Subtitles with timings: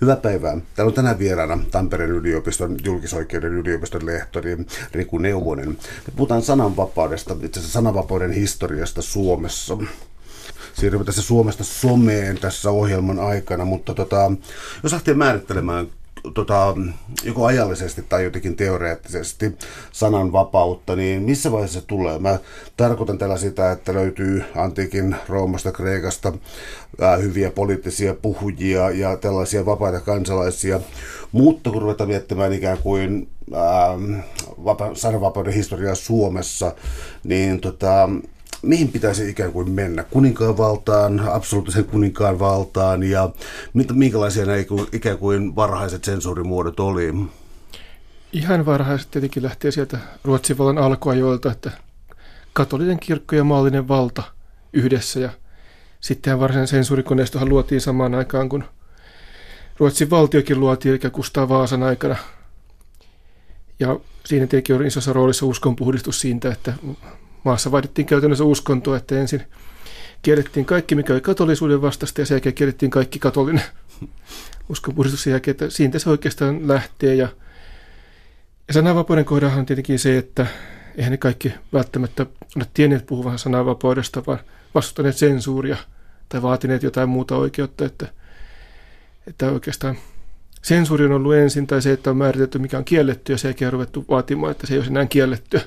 [0.00, 0.58] Hyvää päivää.
[0.74, 4.56] Täällä on tänään vieraana Tampereen yliopiston julkisoikeuden yliopiston lehtori
[4.92, 5.68] Riku Neuvonen.
[5.68, 9.78] Me puhutaan sananvapaudesta, itse asiassa sananvapauden historiasta Suomessa.
[10.74, 14.32] Siirrymme tässä Suomesta someen tässä ohjelman aikana, mutta tota,
[14.82, 15.86] jos lähtee määrittelemään
[16.34, 16.74] tota,
[17.24, 19.56] joko ajallisesti tai jotenkin teoreettisesti
[19.92, 22.18] sananvapautta, niin missä vaiheessa se tulee?
[22.18, 22.38] Mä
[22.76, 26.32] tarkoitan tällä sitä, että löytyy antiikin Roomasta, Kreikasta
[27.00, 30.80] ää, hyviä poliittisia puhujia ja tällaisia vapaita kansalaisia,
[31.32, 33.88] mutta kun ruvetaan miettimään ikään kuin ää,
[34.64, 36.74] vapa- sananvapauden historiaa Suomessa,
[37.24, 38.08] niin tota,
[38.62, 40.04] mihin pitäisi ikään kuin mennä?
[40.04, 43.30] Kuninkaan valtaan, absoluuttisen kuninkaan valtaan ja
[43.92, 47.14] minkälaisia ne ikään kuin varhaiset sensuurimuodot oli?
[48.32, 51.70] Ihan varhaiset tietenkin lähtee sieltä Ruotsin vallan alkuajoilta, että
[52.52, 54.22] katolinen kirkko ja maallinen valta
[54.72, 55.30] yhdessä ja
[56.00, 58.64] sittenhän varsinainen sensuurikoneistohan luotiin samaan aikaan, kun
[59.78, 62.16] Ruotsin valtiokin luotiin, eli Kustaa Vaasan aikana.
[63.80, 66.72] Ja siinä tietenkin on isossa roolissa uskonpuhdistus siitä, että
[67.48, 69.42] maassa vaihdettiin käytännössä uskontoa, että ensin
[70.22, 73.62] kiellettiin kaikki, mikä oli katolisuuden vastasta, ja sen jälkeen kiellettiin kaikki katolinen
[74.72, 77.14] uskonpuhdistuksen jälkeen, että siitä se oikeastaan lähtee.
[77.14, 77.28] Ja,
[78.68, 80.46] ja sananvapauden kohdahan on tietenkin se, että
[80.96, 84.38] eihän ne kaikki välttämättä ole tienneet puhuvan sananvapaudesta, vaan
[84.74, 85.76] vastustaneet sensuuria
[86.28, 88.06] tai vaatineet jotain muuta oikeutta, että,
[89.26, 89.98] että oikeastaan
[90.62, 93.66] sensuuri on ollut ensin, tai se, että on määritelty, mikä on kielletty, ja sen jälkeen
[93.66, 95.60] on ruvettu vaatimaan, että se ei olisi enää kiellettyä.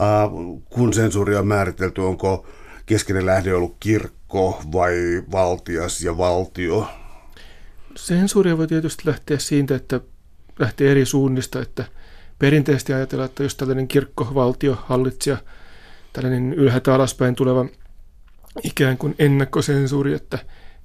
[0.00, 0.30] Äh,
[0.70, 2.46] kun sensuuri on määritelty, onko
[2.86, 6.88] keskeinen lähde ollut kirkko vai valtias ja valtio?
[7.96, 10.00] Sensuuria voi tietysti lähteä siitä, että
[10.58, 11.84] lähtee eri suunnista, että
[12.38, 15.36] perinteisesti ajatellaan, että jos tällainen kirkko, valtio, hallitsija,
[16.12, 17.66] tällainen ylhäältä alaspäin tuleva
[18.62, 20.38] ikään kuin ennakkosensuuri, että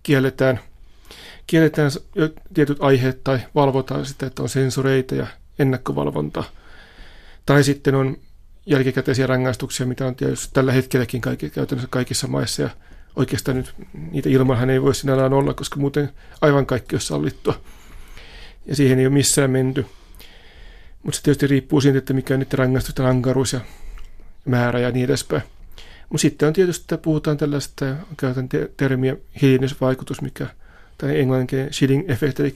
[0.03, 0.59] kielletään,
[1.47, 1.91] kielletään
[2.53, 5.27] tietyt aiheet tai valvotaan sitä, että on sensoreita ja
[5.59, 6.43] ennakkovalvontaa.
[7.45, 8.17] Tai sitten on
[8.65, 12.61] jälkikäteisiä rangaistuksia, mitä on tietysti tällä hetkelläkin kaikki, käytännössä kaikissa maissa.
[12.61, 12.69] Ja
[13.15, 13.73] oikeastaan nyt
[14.11, 16.09] niitä ilmanhan ei voi sinällään olla, koska muuten
[16.41, 17.61] aivan kaikki on sallittua.
[18.65, 19.85] Ja siihen ei ole missään menty.
[21.03, 23.59] Mutta se tietysti riippuu siitä, että mikä on nyt rangaistusten ankaruus ja
[24.45, 25.43] määrä ja niin edespäin.
[26.09, 27.85] Mutta sitten on tietysti, että puhutaan tällaista,
[28.17, 30.47] käytän te- termiä hiljennysvaikutus, mikä,
[30.97, 32.55] tai englannin shilling effect, eli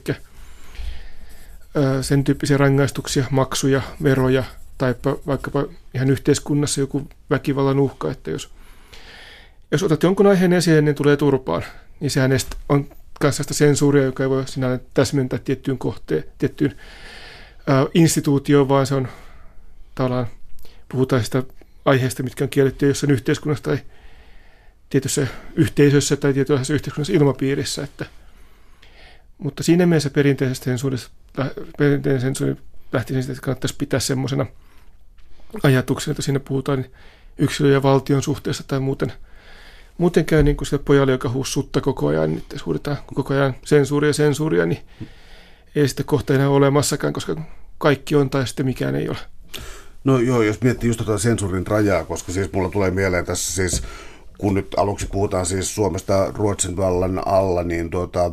[2.00, 4.44] sen tyyppisiä rangaistuksia, maksuja, veroja–
[4.80, 4.94] tai
[5.26, 5.64] vaikkapa
[5.94, 8.50] ihan yhteiskunnassa joku väkivallan uhka, että jos,
[9.70, 11.64] jos otat jonkun aiheen esiin, niin tulee turpaan,
[12.00, 12.30] niin sehän
[12.68, 12.88] on
[13.20, 16.76] kanssa sitä sensuuria, joka ei voi sinä täsmentää tiettyyn kohteen, tiettyyn
[17.70, 19.08] ä, instituutioon, vaan se on
[19.94, 20.26] tavallaan,
[20.88, 21.42] puhutaan sitä
[21.84, 23.78] aiheesta, mitkä on kielletty jossain yhteiskunnassa tai
[24.90, 28.06] tietyssä yhteisössä tai tietyssä yhteiskunnassa ilmapiirissä, että
[29.38, 31.10] mutta siinä mielessä perinteisessä sensuurissa,
[31.78, 32.56] perinteinen sensuuri
[32.92, 34.46] lähti siitä, että kannattaisi pitää semmoisena–
[35.62, 36.84] ajatuksen, että siinä puhutaan
[37.38, 39.12] yksilön ja valtion suhteessa tai muuten,
[39.98, 43.54] muuten käy niin kuin sille pojalle, joka huussutta koko ajan, niin jos huudetaan koko ajan
[43.64, 44.80] sensuuria sensuuria, niin
[45.74, 47.36] ei sitten kohta enää olemassakaan, koska
[47.78, 49.18] kaikki on tai sitten mikään ei ole.
[50.04, 53.82] No joo, jos miettii just tuota sensuurin rajaa, koska siis mulla tulee mieleen tässä siis
[54.40, 58.24] kun nyt aluksi puhutaan siis Suomesta Ruotsin vallan alla, niin tuota,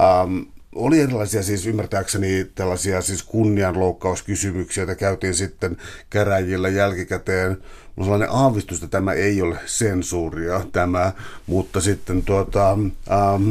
[0.00, 0.38] ähm,
[0.74, 5.76] oli erilaisia siis ymmärtääkseni tällaisia siis kunnianloukkauskysymyksiä, joita käytiin sitten
[6.10, 7.58] käräjillä jälkikäteen.
[7.96, 11.12] On sellainen aavistus, että tämä ei ole sensuuria tämä,
[11.46, 12.70] mutta sitten tuota,
[13.10, 13.50] ähm,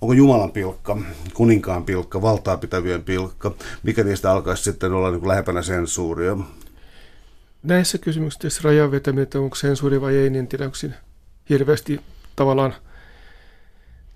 [0.00, 0.98] onko Jumalan pilkka,
[1.34, 6.36] kuninkaan pilkka, valtaa pitävien pilkka, mikä niistä alkaisi sitten olla niin kuin lähempänä sensuuria?
[7.62, 10.70] Näissä kysymyksissä rajan vetäminen, onko sensuuri vai ei, niin tiedä,
[11.48, 12.00] hirveästi
[12.36, 12.74] tavallaan,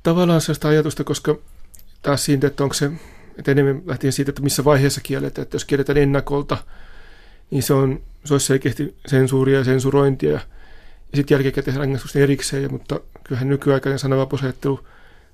[0.02, 1.38] tavallaan sellaista ajatusta, koska
[2.02, 2.90] taas siitä, että onko se,
[3.38, 5.42] että enemmän lähtien siitä, että missä vaiheessa kielletään.
[5.42, 6.56] Että jos kielletään ennakolta,
[7.50, 10.40] niin se, on, se olisi selkeästi sensuuria ja sensurointia ja,
[11.12, 12.62] ja sitten jälkikäteen rangaistusten erikseen.
[12.62, 14.80] Ja, mutta kyllähän nykyaikainen sananvapausajattelu,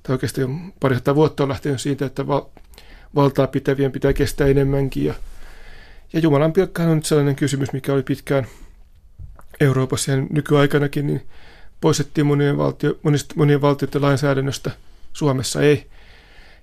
[0.03, 2.43] tai oikeastaan pari vuotta on lähtenyt siitä, että val,
[3.15, 5.05] valtaa pitävien pitää kestää enemmänkin.
[5.05, 5.15] Ja,
[6.13, 8.47] ja Jumalan pilkkahan on nyt sellainen kysymys, mikä oli pitkään
[9.61, 11.27] Euroopassa ja nykyaikanakin, niin
[11.81, 14.71] poistettiin monien, valtio, monista, monien valtioiden lainsäädännöstä.
[15.13, 15.87] Suomessa ei.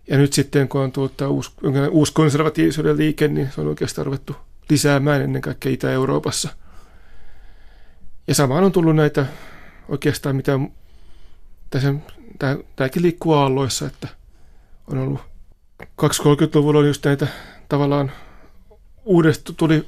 [0.07, 1.51] Ja nyt sitten, kun on tämä uusi,
[1.89, 4.36] uusi konservatiivisuuden liike, niin se on oikeastaan ruvettu
[4.69, 6.50] lisäämään ennen kaikkea Itä-Euroopassa.
[8.27, 9.25] Ja samaan on tullut näitä
[9.89, 10.59] oikeastaan, mitä
[11.69, 11.94] tässä,
[12.39, 14.07] tämä, tämäkin liikkuu aalloissa, että
[14.88, 15.21] on ollut
[15.83, 17.27] 230-luvulla on just näitä
[17.69, 18.12] tavallaan
[19.06, 19.86] uudesta tuli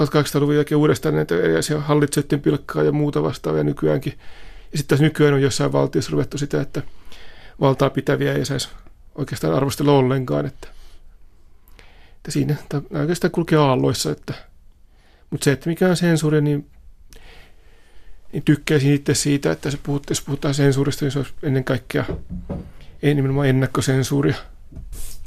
[0.00, 4.12] 1800-luvun jälkeen uudestaan näitä erilaisia hallitsijoiden pilkkaa ja muuta vastaavia nykyäänkin.
[4.72, 6.82] Ja sitten tässä nykyään on jossain valtiossa ruvettu sitä, että
[7.60, 8.68] valtaa pitäviä ei saisi
[9.14, 10.68] oikeastaan arvostella ollenkaan, että,
[12.16, 14.34] että siinä tämä oikeastaan kulkee aalloissa, että,
[15.30, 16.70] mutta se, että mikä on sensuuri, niin,
[18.32, 22.04] niin tykkäisin itse siitä, että se puhut, jos puhutaan sensuurista, niin se olisi ennen kaikkea
[23.02, 24.34] ei nimenomaan ennakkosensuuria.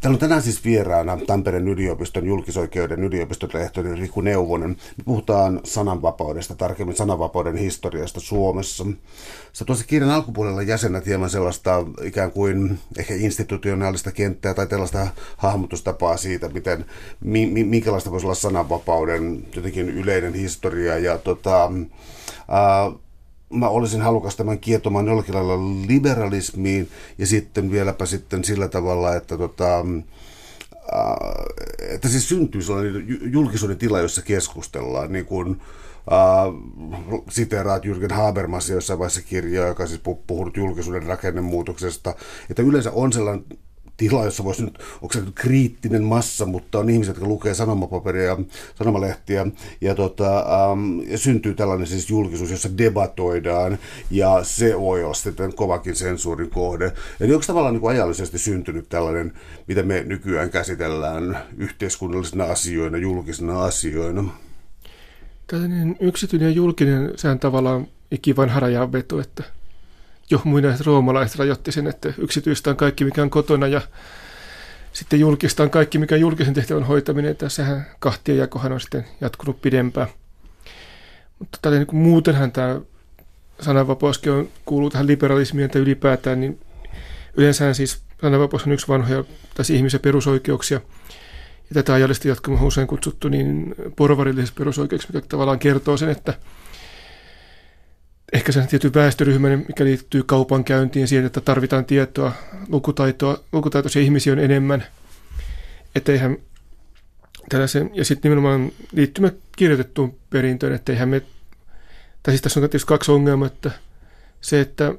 [0.02, 4.70] Täällä on tänään siis vieraana Tampereen yliopiston julkisoikeuden yliopiston rehtori Riku Neuvonen.
[4.70, 8.86] Me puhutaan sananvapaudesta, tarkemmin sananvapauden historiasta Suomessa.
[9.54, 15.08] Sä tuossa kirjan alkupuolella jäsenät hieman sellaista ikään kuin ehkä institutionaalista kenttää tai tällaista
[15.38, 16.86] hahmotustapaa siitä, miten,
[17.20, 20.98] mi, minkälaista voisi olla sananvapauden jotenkin yleinen historia.
[20.98, 21.72] Ja tota,
[22.48, 22.92] ää,
[23.50, 25.58] mä olisin halukas tämän kietomaan jollakin lailla
[25.88, 29.86] liberalismiin ja sitten vieläpä sitten sillä tavalla, että tota, äh,
[31.90, 35.62] että siis syntyy sellainen julkisuuden tila, jossa keskustellaan, niin kuin
[36.12, 36.54] äh,
[37.30, 42.16] siteraat Jürgen Habermasia jossain vaiheessa kirjaa, joka siis puhunut julkisuuden rakennemuutoksesta,
[42.50, 43.46] että yleensä on sellainen
[43.98, 48.38] tila, jossa voisi nyt, onko se kriittinen massa, mutta on ihmiset, jotka lukee sanomapaperia ja
[48.76, 49.48] sanomalehtiä,
[49.82, 53.78] ja, tota, ähm, ja syntyy tällainen siis julkisuus, jossa debatoidaan,
[54.12, 56.92] ja se voi olla sitten kovakin sensuurin kohde.
[57.20, 59.34] Eli onko tavallaan niin kuin ajallisesti syntynyt tällainen,
[59.68, 64.24] mitä me nykyään käsitellään yhteiskunnallisina asioina, julkisina asioina?
[65.48, 69.44] Tällainen yksityinen ja julkinen, sehän tavallaan ikivanha rajanveto, että
[70.30, 73.82] jo muinaiset roomalaiset rajoitti sen, että yksityistä on kaikki, mikä on kotona ja
[74.94, 77.36] sitten julkista on kaikki, mikä on julkisen tehtävän hoitaminen.
[77.36, 80.08] Tässähän kahtien jakohan on sitten jatkunut pidempään.
[81.40, 82.82] Mutta tällä niin muutenhan tämä
[83.62, 86.60] sananvapauskin on, kuuluu tähän liberalismiin tai ylipäätään, niin
[87.38, 90.82] yleensä siis sananvapaus on yksi vanhoja tässä ihmisen perusoikeuksia.
[91.70, 96.34] Ja tätä ajallisesti jatkumaa on usein kutsuttu niin porvarillisessa perusoikeuksia, mikä tavallaan kertoo sen, että
[98.34, 102.32] ehkä sen tietyn väestöryhmän, mikä liittyy kaupankäyntiin siihen, että tarvitaan tietoa,
[102.68, 104.84] lukutaitoa, lukutaitoisia ihmisiä on enemmän.
[105.96, 106.38] Että eihän
[107.50, 111.22] tällaisen, ja sitten nimenomaan liittymä kirjoitettuun perintöön, että eihän me,
[112.24, 113.72] tai siis tässä on tietysti kaksi ongelmaa, että
[114.42, 114.94] se, että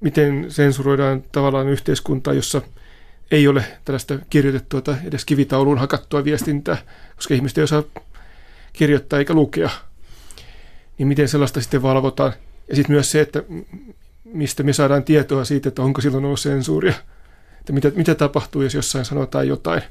[0.00, 2.62] miten sensuroidaan tavallaan yhteiskuntaa, jossa
[3.30, 6.76] ei ole tällaista kirjoitettua tai edes kivitauluun hakattua viestintää,
[7.16, 7.82] koska ihmiset ei osaa
[8.72, 9.70] kirjoittaa eikä lukea–
[10.98, 12.32] niin miten sellaista sitten valvotaan.
[12.68, 13.42] Ja sitten myös se, että
[14.24, 16.94] mistä me saadaan tietoa siitä, että onko silloin ollut sensuuria.
[17.60, 19.82] Että mitä, mitä tapahtuu, jos jossain sanotaan jotain,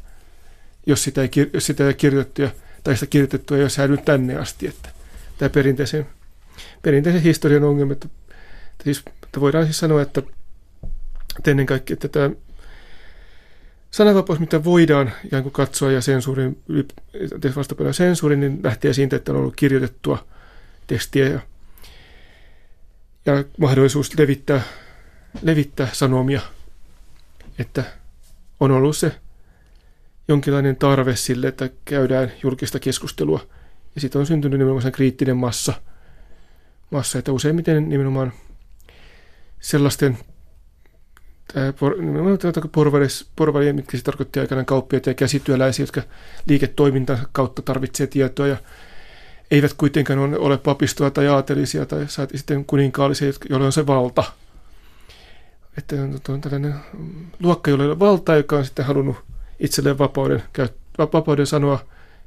[0.85, 4.67] jos sitä ei, jos sitä ei kirjoitettu tai sitä kirjoitettu ei ole säilynyt tänne asti.
[4.67, 4.89] Että
[5.37, 6.07] tämä perinteisen,
[6.81, 8.07] perinteisen historian ongelma, että,
[8.71, 10.21] että, siis, että voidaan siis sanoa, että,
[11.37, 12.29] että ennen kaikkea, että tämä
[13.91, 16.61] sananvapaus, mitä voidaan ikään kuin katsoa ja sensuurin,
[17.55, 20.23] vastapäin sensuurin, niin lähtee siitä, että on ollut kirjoitettua–
[20.87, 21.39] tekstiä ja,
[23.25, 24.61] ja mahdollisuus levittää,
[25.41, 26.41] levittää sanomia,
[27.59, 27.83] että
[28.59, 29.11] on ollut se
[30.27, 33.47] jonkinlainen tarve sille, että käydään julkista keskustelua.
[33.95, 35.73] Ja sitten on syntynyt nimenomaan kriittinen massa,
[36.91, 38.33] massa että useimmiten nimenomaan
[39.59, 40.17] sellaisten
[43.35, 46.01] porvarien, mitkä se tarkoitti aikanaan kauppiaita ja käsityöläisiä, jotka
[46.47, 48.57] liiketoimintansa kautta tarvitsee tietoa ja
[49.51, 52.05] eivät kuitenkaan ole papistoa tai aatelisia tai
[52.35, 54.23] sitten kuninkaallisia, joilla on se valta.
[55.77, 55.95] Että
[56.29, 56.75] on tällainen
[57.39, 59.15] luokka, jolla on valta, joka on sitten halunnut
[59.59, 60.43] itselleen vapauden,
[61.13, 61.79] vapauden sanoa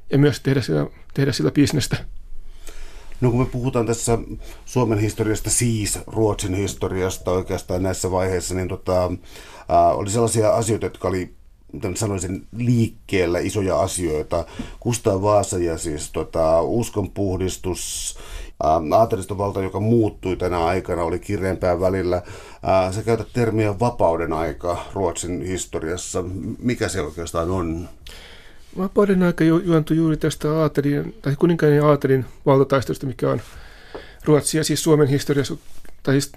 [0.09, 1.97] ja myös tehdä sillä, tehdä sillä bisnestä.
[3.21, 4.17] No kun me puhutaan tässä
[4.65, 9.11] Suomen historiasta, siis Ruotsin historiasta oikeastaan näissä vaiheissa, niin tota,
[9.93, 11.33] oli sellaisia asioita, jotka oli
[11.95, 14.45] sanoisin, liikkeellä isoja asioita.
[14.79, 18.17] Kustaa Vaasa ja siis tota, uskonpuhdistus,
[18.97, 22.21] aateliston valta, joka muuttui tänä aikana, oli kirjeenpään välillä.
[22.63, 26.23] Ää, sä käytät termiä vapauden aika Ruotsin historiassa.
[26.59, 27.89] Mikä se oikeastaan on?
[28.77, 33.41] Vapauden aika ju- juontui juuri tästä aatelin, tai kuninkaan ja aatelin valtataistelusta, mikä on
[34.25, 35.55] Ruotsia, siis Suomen historiassa,
[36.03, 36.31] tai siis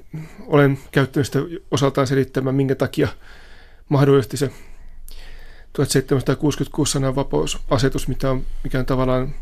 [0.47, 1.39] olen käyttänyt sitä
[1.71, 3.09] osaltaan selittämään, minkä takia
[3.89, 4.51] mahdollisesti se
[5.73, 9.35] 1766 sanan vapausasetus, mitä on, mikä on tavallaan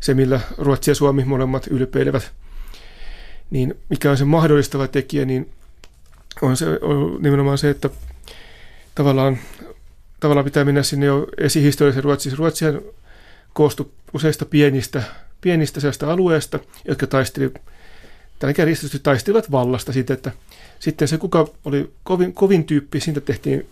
[0.00, 2.32] se, millä Ruotsi ja Suomi molemmat ylpeilevät,
[3.50, 5.50] niin mikä on se mahdollistava tekijä, niin
[6.42, 7.90] on, se, on nimenomaan se, että
[8.94, 9.38] tavallaan,
[10.20, 12.36] tavallaan pitää mennä sinne jo esihistoriallisen Ruotsissa.
[12.36, 12.64] Ruotsi
[13.52, 15.02] koostui useista pienistä,
[15.40, 17.52] pienistä sellaista alueesta, jotka taisteli,
[18.38, 20.32] tällä kärjistetysti taistelivat vallasta siitä, että
[20.78, 23.66] sitten se, kuka oli kovin, kovin tyyppi, siitä tehtiin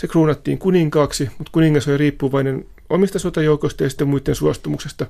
[0.00, 5.06] se kruunattiin kuninkaaksi, mutta kuningas oli riippuvainen omista sotajoukoista ja sitten muiden suostumuksesta.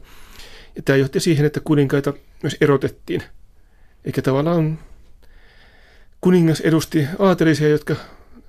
[0.77, 3.23] Ja tämä johti siihen, että kuninkaita myös erotettiin.
[4.05, 4.79] Eikä tavallaan
[6.21, 7.97] kuningas edusti aatelisia, jotka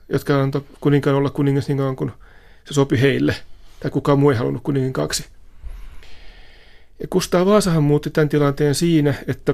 [0.10, 2.12] jotka antoi kuninkaan olla kuningas niin kauan kuin
[2.65, 3.36] se sopi heille,
[3.79, 5.25] tai kukaan muu ei halunnut kaksi.
[7.00, 9.53] Ja Kustaa Vaasahan muutti tämän tilanteen siinä, että,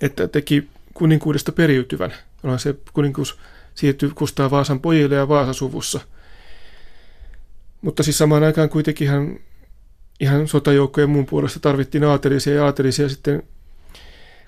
[0.00, 3.38] että teki kuninkuudesta periytyvän, jolloin se kuninkuus
[3.74, 6.00] siirtyi Kustaa Vaasan pojille ja Vaasasuvussa.
[7.82, 9.38] Mutta siis samaan aikaan kuitenkin ihan,
[10.20, 13.42] ihan sotajoukkojen muun puolesta tarvittiin aatelisia ja aatelisia sitten,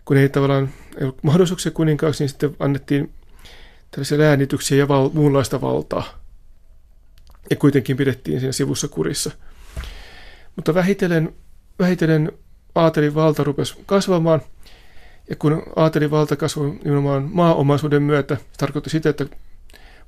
[0.04, 3.12] kun ei tavallaan ei ollut mahdollisuuksia kuninkaaksi, niin sitten annettiin
[3.90, 6.18] tällaisia läänityksiä ja val, muunlaista valtaa.
[7.50, 9.30] Ja kuitenkin pidettiin siinä sivussa kurissa.
[10.56, 11.34] Mutta vähitellen,
[11.78, 12.32] vähitellen
[12.74, 14.42] aatelin valta rupesi kasvamaan–
[15.30, 19.26] ja kun aatelin valta kasvoi nimenomaan maaomaisuuden myötä, se tarkoitti sitä, että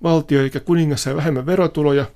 [0.02, 2.06] valtio eikä kuningas sai vähemmän verotuloja,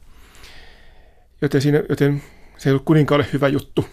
[1.42, 2.22] joten, siinä, joten
[2.58, 3.86] se ei ollut kuninkaalle hyvä juttu.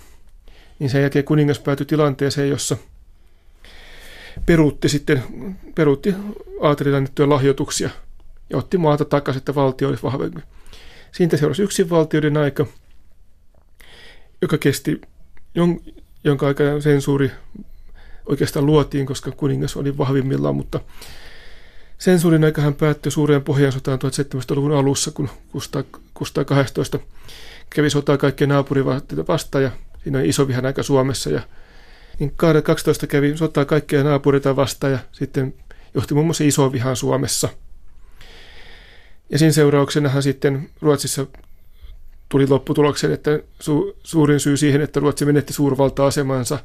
[0.80, 2.78] Niin sen jälkeen kuningas päätyi tilanteeseen, jossa
[4.46, 5.24] peruutti sitten
[5.76, 6.16] peruutti
[6.62, 7.90] aatelille annettuja lahjoituksia
[8.50, 10.42] ja otti maata takaisin, että valtio olisi vahvempi.
[11.12, 12.66] Siitä seurasi yksinvaltioiden aika,
[14.42, 15.02] joka kesti,
[16.24, 17.32] jonka aikana sensuuri
[18.28, 20.80] oikeastaan luotiin, koska kuningas oli vahvimmillaan, mutta
[21.98, 27.00] sensuurin aika hän päättyi suureen pohjansotaan 1700-luvun alussa, kun Kustaa, Kustaa 12
[27.70, 29.72] kävi sotaa kaikkien naapurivaltioita vastaan ja
[30.04, 31.42] siinä on iso vihan aika Suomessa ja
[32.20, 35.54] niin 12 kävi sotaa kaikkia naapurita vastaan ja sitten
[35.94, 37.50] johti muun muassa iso vihan Suomessa.
[39.30, 41.26] Ja sen seurauksenahan sitten Ruotsissa
[42.30, 46.60] tuli lopputulokseen, että su, suurin syy siihen, että Ruotsi menetti suurvalta-asemansa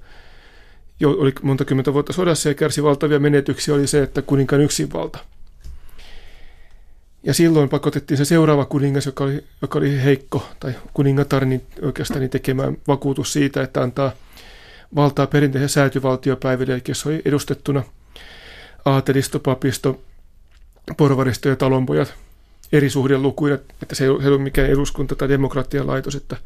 [1.02, 5.18] jo oli monta kymmentä vuotta sodassa ja kärsi valtavia menetyksiä, oli se, että kuninkaan yksinvalta.
[7.23, 12.21] Ja silloin pakotettiin se seuraava kuningas, joka oli, joka oli heikko, tai kuningatar, niin oikeastaan
[12.21, 14.12] niin tekemään vakuutus siitä, että antaa
[14.94, 17.82] valtaa perinteisen säätyvaltiopäiville, jossa oli edustettuna
[18.85, 20.00] aatelisto, papisto,
[20.97, 22.14] porvaristo ja talonpojat
[22.73, 26.37] eri suhdelukuina, että se ei ollut mikään eduskunta tai demokratian laitos, että,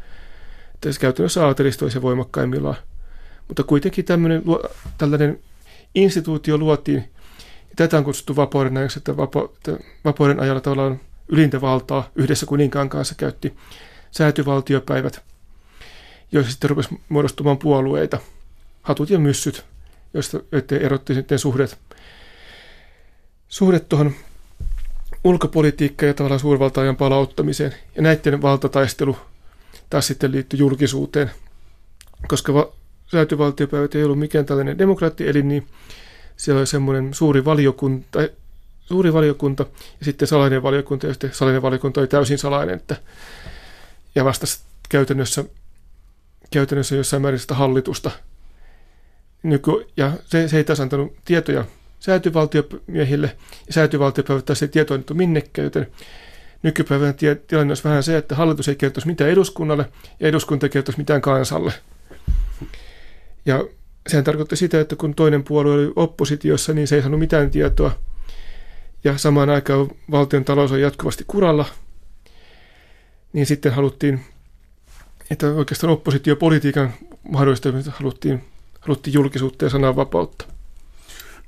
[0.74, 2.76] että se käytännössä aatelisto oli se voimakkaimmillaan
[3.48, 4.42] mutta kuitenkin tämmöinen,
[4.98, 5.40] tällainen
[5.94, 7.10] instituutio luotiin,
[7.68, 12.46] ja tätä on kutsuttu vapauden ajaksi, että, vapa, että vapauden ajalla tavallaan ylintä valtaa yhdessä
[12.46, 13.56] kuninkaan kanssa käytti
[14.10, 15.22] säätyvaltiopäivät,
[16.32, 18.18] joissa sitten rupesi muodostumaan puolueita,
[18.82, 19.64] hatut ja myssyt,
[20.14, 20.38] joista
[20.80, 21.78] erotti sitten suhdet,
[23.48, 24.12] suhdet tuohon
[25.24, 27.74] ulkopolitiikkaan ja tavallaan suurvaltaajan palauttamiseen.
[27.96, 29.16] Ja näiden valtataistelu
[29.90, 31.30] taas sitten liittyi julkisuuteen,
[32.28, 32.72] koska
[33.06, 35.66] säätyvaltiopäivät ei ollut mikään tällainen demokraattielin, niin
[36.36, 38.18] siellä oli semmoinen suuri valiokunta,
[38.80, 39.66] suuri valiokunta
[40.00, 42.96] ja sitten salainen valiokunta, ja sitten salainen valiokunta oli täysin salainen, että,
[44.14, 45.44] ja vastasi käytännössä,
[46.50, 48.10] käytännössä jossain määrin sitä hallitusta.
[49.42, 51.64] Nyky, ja se, se ei taas antanut tietoja
[52.00, 53.36] säätyvaltiomiehille,
[53.66, 55.86] ja säätyvaltiopäivät taas ei tietoa annettu minnekään, joten
[56.62, 57.14] nykypäivän
[57.46, 59.88] tilanne olisi vähän se, että hallitus ei kertoisi mitään eduskunnalle,
[60.20, 61.72] ja eduskunta ei kertoisi mitään kansalle.
[63.46, 63.64] Ja
[64.08, 67.98] sehän tarkoitti sitä, että kun toinen puolue oli oppositiossa, niin se ei saanut mitään tietoa.
[69.04, 71.64] Ja samaan aikaan valtion talous on jatkuvasti kuralla.
[73.32, 74.20] Niin sitten haluttiin,
[75.30, 76.94] että oikeastaan oppositiopolitiikan
[77.28, 78.44] mahdollistamista haluttiin,
[78.80, 80.55] haluttiin julkisuutta ja sananvapautta.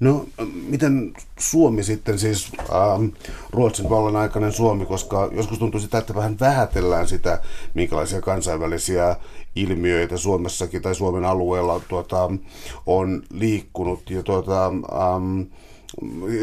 [0.00, 0.25] No,
[0.69, 3.05] miten Suomi sitten, siis ähm,
[3.50, 7.40] Ruotsin vallan aikainen Suomi, koska joskus tuntuu sitä, että vähän vähätellään sitä,
[7.75, 9.17] minkälaisia kansainvälisiä
[9.57, 12.31] ilmiöitä Suomessakin tai Suomen alueella tuota,
[12.87, 14.11] on liikkunut.
[14.11, 15.40] Ja tuota, ähm,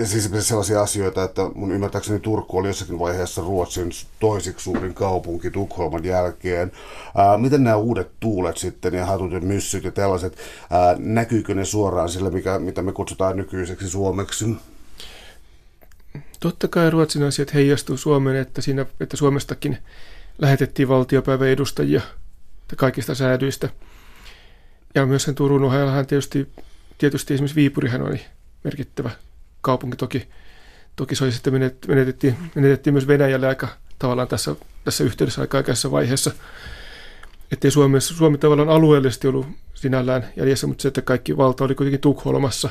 [0.04, 6.06] siis sellaisia asioita, että mun ymmärtääkseni Turku oli jossakin vaiheessa Ruotsin toisiksi suurin kaupunki Tukholman
[6.06, 6.72] jälkeen.
[7.16, 10.38] Ää, miten nämä uudet tuulet sitten ja hatut ja myssyt ja tällaiset,
[10.70, 14.46] ää, näkyykö ne suoraan sillä, mikä, mitä me kutsutaan nykyiseksi Suomeksi?
[16.40, 19.78] Totta kai Ruotsin asiat heijastuu Suomeen, että, siinä, että Suomestakin
[20.38, 22.02] lähetettiin valtiopäivän edustajia
[22.78, 23.70] kaikista säädyistä.
[24.96, 26.48] Ja myös sen Turun ohellahan tietysti,
[26.98, 28.22] tietysti esimerkiksi Viipurihan oli
[28.64, 29.10] merkittävä
[29.66, 30.28] kaupunki toki,
[30.96, 31.54] toki se oli sitten
[31.88, 33.68] menetettiin, menetettiin myös Venäjälle aika
[34.00, 36.32] tavallaan tässä, tässä yhteydessä aika aikaisessa vaiheessa.
[37.52, 42.02] Ettei Suomessa, Suomi tavallaan alueellisesti ollut sinällään jäljessä, mutta se, että kaikki valta oli kuitenkin
[42.02, 42.70] Tukholmassa.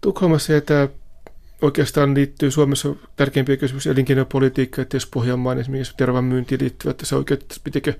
[0.00, 0.88] Tukholmassa ja tämä
[1.62, 7.16] oikeastaan liittyy Suomessa tärkeimpiä kysymyksiä elinkeinopolitiikka, että jos Pohjanmaan esimerkiksi tervan myyntiin liittyvät, että se
[7.16, 7.94] oikein, että pitikö,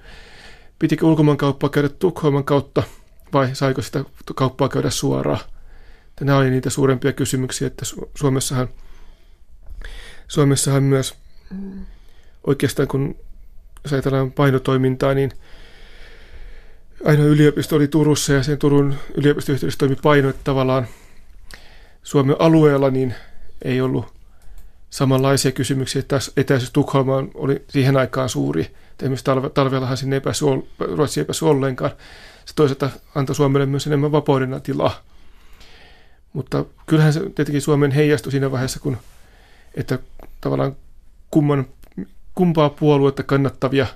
[0.78, 2.82] pitikö ulkomaankauppaa käydä Tukholman kautta
[3.32, 5.40] vai saiko sitä kauppaa käydä suoraan.
[6.20, 8.68] Nämä oli niitä suurempia kysymyksiä, että Suomessahan,
[10.28, 11.14] Suomessahan myös
[12.46, 13.16] oikeastaan kun
[13.84, 15.32] jos ajatellaan painotoimintaa, niin
[17.04, 20.86] ainoa yliopisto oli Turussa ja sen Turun yliopistoyhteydessä toimi paino, että tavallaan
[22.02, 23.14] Suomen alueella niin
[23.62, 24.06] ei ollut
[24.90, 26.02] samanlaisia kysymyksiä.
[26.02, 28.74] Tässä etäisyys Tukholmaan oli siihen aikaan suuri.
[29.00, 30.44] Esimerkiksi talve, talvellahan sinne epäsi,
[30.78, 31.90] Ruotsi epäsi ollenkaan.
[32.44, 35.02] Se toisaalta antoi Suomelle myös enemmän vapauden tilaa.
[36.36, 38.96] Mutta kyllähän se tietenkin Suomen heijastui siinä vaiheessa, kun
[39.74, 39.98] että
[40.40, 40.76] tavallaan
[41.30, 41.66] kumman,
[42.34, 43.86] kumpaa puoluetta kannattavia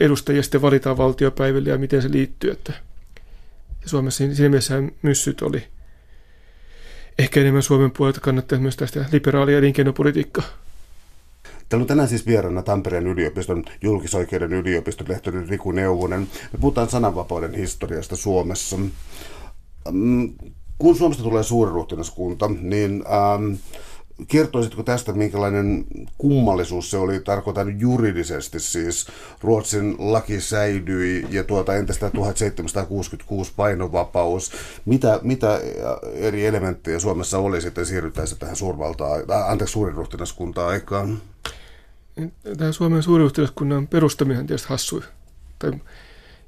[0.00, 2.50] edustajia sitten valitaan valtiopäiville ja miten se liittyy.
[2.50, 2.72] Että
[3.86, 5.64] Suomessa siinä mielessä myssyt oli
[7.18, 10.44] ehkä enemmän Suomen puolelta kannattaa myös tästä liberaalia elinkeinopolitiikkaa.
[11.68, 16.20] Täällä on tänään siis vieraana Tampereen yliopiston julkisoikeuden yliopiston lehtori Riku Neuvonen.
[16.52, 18.76] Me puhutaan sananvapauden historiasta Suomessa.
[20.78, 23.54] Kun Suomesta tulee suuriruhtinaskunta, niin ähm,
[24.28, 25.84] kertoisitko tästä, minkälainen
[26.18, 29.06] kummallisuus se oli, tarkoitan juridisesti siis.
[29.40, 34.52] Ruotsin laki säilyi ja tuota, entä sitä 1766 painovapaus.
[34.84, 35.60] Mitä, mitä
[36.14, 41.20] eri elementtejä Suomessa oli sitten siirryttäessä tähän suurvaltaan, äh, anteeksi, suuriruhtinaskuntaan aikaan?
[42.58, 45.02] Tämä Suomen suuriruhtinaskunnan perustaminen on tietysti hassui.
[45.58, 45.72] Tai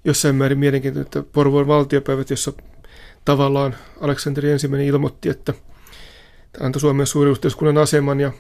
[0.05, 2.53] jossain määrin mielenkiintoinen, että Porvoon valtiopäivät, jossa
[3.25, 5.55] tavallaan Aleksanteri ensimmäinen ilmoitti, että–
[6.61, 8.33] antoi Suomen suuriyhteiskunnan aseman ja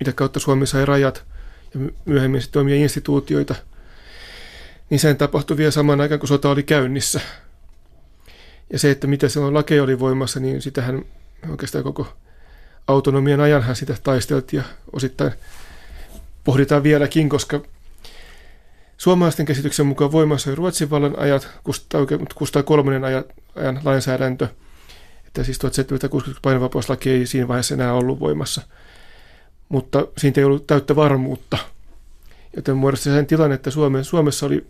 [0.00, 1.24] mitä kautta Suomi sai rajat
[1.74, 3.54] ja myöhemmin sitten omia instituutioita,
[4.90, 7.20] niin sen tapahtui vielä saman aikaan, kun sota oli käynnissä.
[8.72, 11.04] Ja se, että mitä silloin lakeja oli voimassa, niin sitähän
[11.50, 12.06] oikeastaan koko
[12.88, 15.32] autonomian ajanhan sitä taisteltiin ja osittain
[16.44, 17.60] pohditaan vieläkin, koska
[19.02, 21.48] suomalaisten käsityksen mukaan voimassa oli Ruotsin vallan ajat,
[22.34, 23.24] Kustaa kolmannen ajan,
[23.56, 24.48] ajan lainsäädäntö–
[25.32, 28.62] että siis 1760 painovapaus ei siinä vaiheessa enää ollut voimassa.
[29.68, 31.58] Mutta siitä ei ollut täyttä varmuutta.
[32.56, 34.66] Joten muodosti sen tilanne, että Suomen, Suomessa oli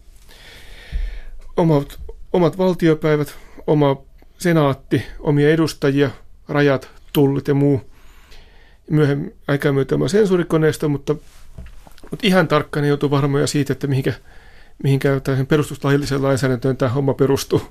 [1.57, 2.01] omat,
[2.33, 3.35] omat valtiopäivät,
[3.67, 3.97] oma
[4.39, 6.11] senaatti, omia edustajia,
[6.49, 7.81] rajat, tullit ja muu.
[8.91, 11.15] Myöhemmin aikaa myötä sensuurikoneisto, mutta,
[12.13, 14.13] mutta ihan tarkkaan ei joutu varmoja siitä, että mihinkä,
[14.83, 17.63] mihinkä perustuslailliseen lainsäädäntöön tämä homma perustuu.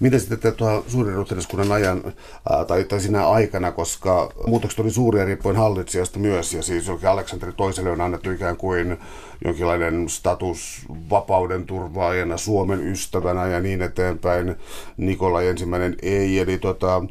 [0.00, 2.02] Miten sitten tuolla suuren ruhtinaskunnan ajan
[2.50, 7.08] ää, tai, tai siinä aikana, koska muutokset oli suuria riippuen hallitsijasta myös, ja siis jokin
[7.08, 8.96] Aleksanteri toiselle on annettu ikään kuin
[9.44, 14.54] jonkinlainen status vapauden turvaajana, Suomen ystävänä ja niin eteenpäin.
[14.96, 17.02] Nikola ensimmäinen ei, eli tota,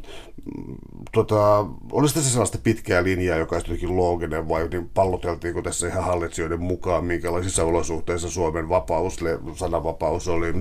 [1.12, 6.04] tota, olisi tässä sellaista pitkää linjaa, joka olisi jotenkin looginen, vai niin palloteltiinko tässä ihan
[6.04, 9.18] hallitsijoiden mukaan, minkälaisissa olosuhteissa Suomen vapaus,
[9.54, 10.54] sananvapaus oli?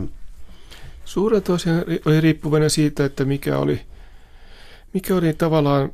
[1.06, 3.82] Suuret tosiaan oli riippuvainen siitä, että mikä oli,
[4.94, 5.94] mikä oli tavallaan,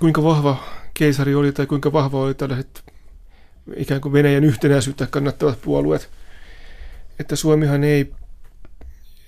[0.00, 2.84] kuinka vahva keisari oli tai kuinka vahva oli tällaiset
[3.76, 6.10] ikään kuin Venäjän yhtenäisyyttä kannattavat puolueet.
[7.18, 8.12] Että Suomihan ei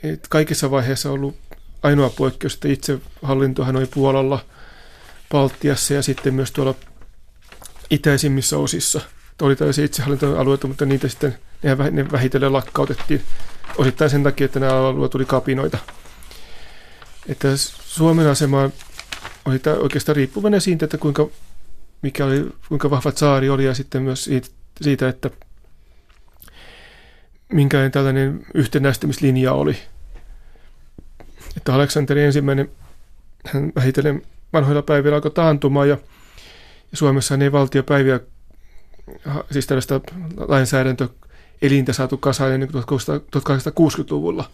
[0.02, 1.36] et kaikissa vaiheissa ollut
[1.82, 4.44] ainoa poikkeus, että itse hallintohan oli Puolalla,
[5.30, 6.74] Baltiassa ja sitten myös tuolla
[7.90, 9.00] itäisimmissä osissa.
[9.42, 11.38] Oli tällaisia itsehallintoalueita, mutta niitä sitten
[11.90, 13.22] ne vähitellen lakkautettiin
[13.78, 15.78] osittain sen takia, että nämä alueet tuli kapinoita.
[17.28, 18.70] Että Suomen asema
[19.44, 21.28] oli oikeastaan riippuvainen siitä, että kuinka,
[22.02, 24.48] mikä oli, kuinka vahva saari oli ja sitten myös siitä,
[24.80, 25.30] siitä että
[27.52, 29.76] minkälainen tällainen yhtenäistämislinja oli.
[31.56, 32.70] Että Aleksanteri ensimmäinen
[33.46, 35.98] hän vähitellen vanhoilla päivillä alkoi taantumaan ja,
[36.90, 38.20] ja Suomessa ei valtiopäiviä,
[39.50, 40.00] siis tällaista
[40.36, 41.08] lainsäädäntö
[41.62, 44.50] elintä saatu kasaan ennen 1860-luvulla.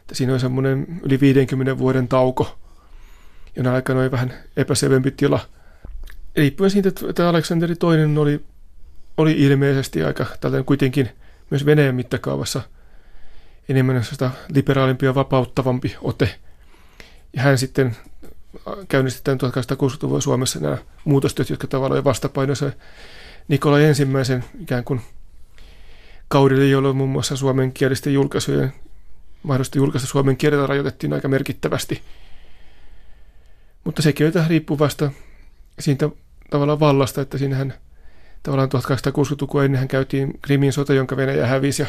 [0.00, 2.58] Että siinä on semmoinen yli 50 vuoden tauko,
[3.56, 5.40] jona aikana oli vähän epäselvempi tila.
[6.36, 8.44] Riippuen siitä, että Aleksanteri II oli,
[9.16, 11.10] oli ilmeisesti aika tällainen kuitenkin
[11.50, 12.62] myös Venäjän mittakaavassa
[13.68, 16.38] enemmän sitä liberaalimpi ja vapauttavampi ote.
[17.32, 17.96] Ja hän sitten
[18.88, 22.72] käynnisti tämän 1860-luvun Suomessa nämä muutostyöt, jotka tavallaan oli vastapainoissa
[23.48, 25.00] Nikola ensimmäisen ikään kuin
[26.28, 28.72] kaudelle, jolloin muun muassa suomenkielisten julkaisujen
[29.42, 32.02] mahdollisesti julkaista suomen kielellä rajoitettiin aika merkittävästi.
[33.84, 35.10] Mutta sekin on riippuvasta
[35.78, 36.10] siitä
[36.50, 37.74] tavallaan vallasta, että siinähän
[38.42, 41.88] tavallaan 1860-lukua ennenhän käytiin Krimin sota, jonka Venäjä hävisi ja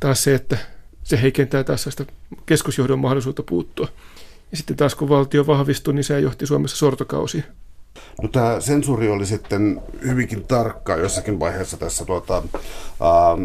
[0.00, 0.58] taas se, että
[1.02, 2.04] se heikentää tässä sitä
[2.46, 3.88] keskusjohdon mahdollisuutta puuttua.
[4.50, 7.44] Ja sitten taas kun valtio vahvistui, niin se johti Suomessa sortokausiin.
[8.22, 12.42] No tämä sensuuri oli sitten hyvinkin tarkka jossakin vaiheessa tässä, tuota,
[13.00, 13.36] ää,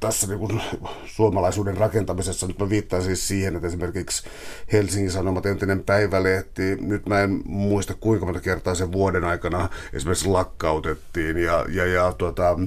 [0.00, 0.60] tässä niin kuin
[1.06, 2.46] suomalaisuuden rakentamisessa.
[2.46, 4.28] Nyt mä viittaan siis siihen, että esimerkiksi
[4.72, 10.28] Helsingin Sanomat entinen päivälehti, nyt mä en muista kuinka monta kertaa sen vuoden aikana esimerkiksi
[10.28, 11.36] lakkautettiin.
[11.36, 12.58] Ja, ja, ja tuota,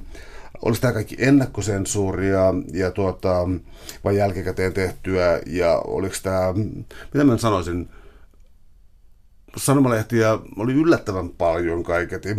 [0.62, 3.50] olisi tämä kaikki ennakkosensuuria ja tuota,
[4.04, 5.42] vai jälkikäteen tehtyä?
[5.46, 6.54] Ja oliko tämä,
[7.14, 7.90] mitä mä sanoisin,
[9.58, 12.30] sanomalehtiä oli yllättävän paljon kaiketi.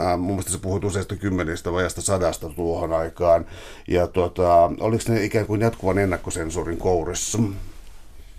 [0.00, 3.46] Äh, mun mielestä se puhui useista kymmenistä vajasta sadasta tuohon aikaan.
[3.88, 7.38] Ja tuota, oliko ne ikään kuin jatkuvan ennakkosensuurin kourissa?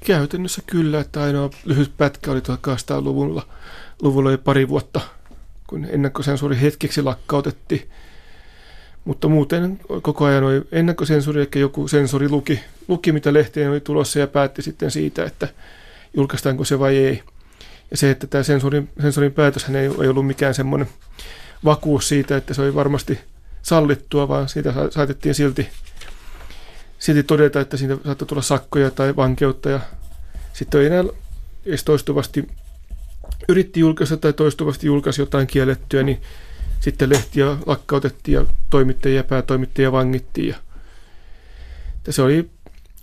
[0.06, 3.48] Käytännössä kyllä, että ainoa lyhyt pätkä oli 1800-luvulla.
[4.02, 5.02] Luvulla oli pari vuotta,
[5.68, 7.90] kun ennakkosensuuri hetkeksi lakkautettiin.
[9.06, 14.20] Mutta muuten koko ajan oli ennakkosensuuri, eli joku sensori luki, luki mitä lehteen oli tulossa
[14.20, 15.48] ja päätti sitten siitä, että
[16.14, 17.24] julkaistaanko se vai ei.
[17.92, 20.90] Ja se, että tämä sensorin, sensorin päätöshän ei, ei ollut mikään semmoinen
[21.66, 23.20] vakuus siitä, että se oli varmasti
[23.62, 25.70] sallittua, vaan siitä saatettiin silti,
[27.00, 29.80] silti todeta, että siitä saattoi tulla sakkoja tai vankeutta ja
[30.54, 31.04] sitten ei enää
[31.66, 32.48] edes toistuvasti
[33.50, 36.22] yritti julkaista tai toistuvasti julkaisi jotain kiellettyä, niin
[36.80, 40.48] sitten lehtiä lakkautettiin ja toimittajia ja päätoimittajia vangittiin.
[40.48, 40.56] Ja
[42.10, 42.50] se oli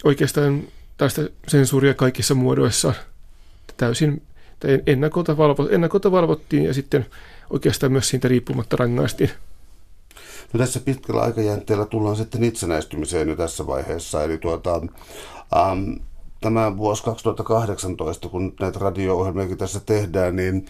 [0.04, 0.62] oikeastaan
[0.96, 2.94] tästä sensuuria kaikissa muodoissaan
[3.76, 4.22] täysin
[4.86, 7.06] ennakolta, valvo, ennakolta valvottiin ja sitten
[7.50, 9.30] oikeastaan myös siitä riippumatta rangaistiin.
[10.52, 14.24] No tässä pitkällä aikajänteellä tullaan sitten itsenäistymiseen jo tässä vaiheessa.
[14.24, 14.82] Eli tuota,
[15.56, 15.92] ähm,
[16.40, 20.66] tämä vuosi 2018, kun näitä radio-ohjelmia tässä tehdään, niin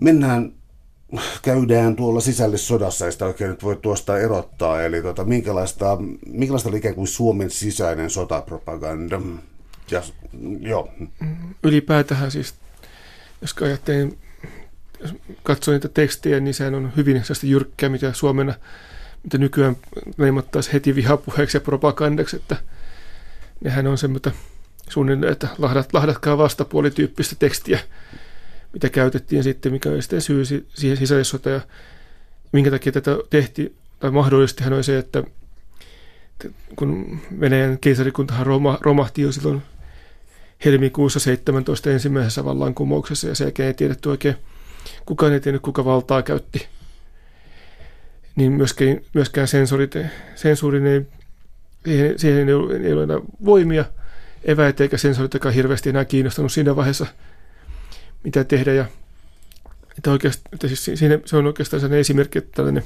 [0.00, 0.52] mennään
[1.42, 4.82] käydään tuolla sisällissodassa, ei sitä oikein nyt voi tuosta erottaa.
[4.82, 9.20] Eli tota, minkälaista, minkälaista oli ikään kuin Suomen sisäinen sotapropaganda?
[9.90, 10.02] Ja,
[10.60, 10.88] joo.
[11.62, 12.54] Ylipäätään siis,
[13.42, 14.18] jos ajattelin,
[15.00, 18.54] jos katsoo niitä tekstejä, niin sehän on hyvin sellaista jyrkkää, mitä Suomena,
[19.22, 19.76] mitä nykyään
[20.18, 22.56] leimattaisi heti vihapuheeksi ja propagandaksi, että
[23.64, 24.30] nehän on semmoista
[24.88, 27.80] suunnilleen, että lahdat, lahdatkaa vastapuolityyppistä tekstiä,
[28.72, 31.60] mitä käytettiin sitten, mikä oli sitten syy siihen sisällissota ja
[32.52, 35.22] minkä takia tätä tehtiin, tai mahdollistihan oli se, että
[36.76, 38.46] kun Venäjän keisarikuntahan
[38.80, 39.62] romahti jo silloin
[40.64, 44.36] helmikuussa 17 ensimmäisessä vallankumouksessa ja sen jälkeen ei tiedetty oikein,
[45.06, 46.68] kukaan ei tiennyt, kuka valtaa käytti.
[48.36, 49.94] Niin myöskään, myöskään sensorit,
[50.34, 51.06] sensuurin ei,
[51.84, 53.84] siihen, siihen ei, ollut, ei ollut enää voimia,
[54.44, 57.06] eväitä eikä sensorit hirveästi enää kiinnostanut siinä vaiheessa–
[58.24, 58.72] mitä tehdä.
[58.72, 58.84] Ja,
[59.98, 62.84] että oikeasti, että siis siinä, se on oikeastaan sellainen esimerkki, että tällainen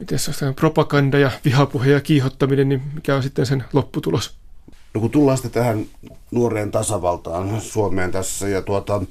[0.00, 4.38] miten se on, propaganda ja vihapuhe ja kiihottaminen, niin mikä on sitten sen lopputulos.
[4.94, 5.86] No kun tullaan sitten tähän
[6.30, 9.02] nuoreen tasavaltaan Suomeen tässä ja tuota,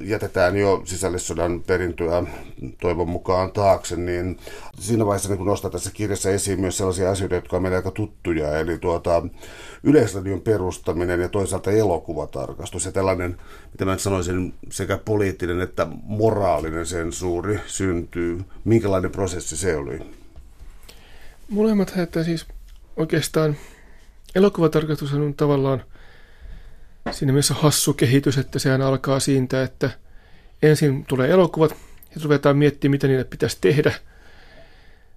[0.00, 2.22] jätetään jo sisällissodan perintöä
[2.80, 4.38] toivon mukaan taakse, niin
[4.78, 7.90] siinä vaiheessa niin kun nostaa tässä kirjassa esiin myös sellaisia asioita, jotka on meille aika
[7.90, 9.22] tuttuja, eli tuota,
[9.82, 13.36] Yleisradion perustaminen ja toisaalta elokuvatarkastus ja tällainen,
[13.72, 18.40] mitä mä sanoisin, sekä poliittinen että moraalinen sensuuri syntyy.
[18.64, 19.98] Minkälainen prosessi se oli?
[21.48, 22.46] Molemmat että siis
[22.96, 23.56] oikeastaan
[24.34, 25.84] elokuvatarkastus on tavallaan
[27.10, 29.90] siinä mielessä hassu kehitys, että sehän alkaa siitä, että
[30.62, 31.70] ensin tulee elokuvat
[32.14, 33.92] ja ruvetaan miettimään, mitä niille pitäisi tehdä.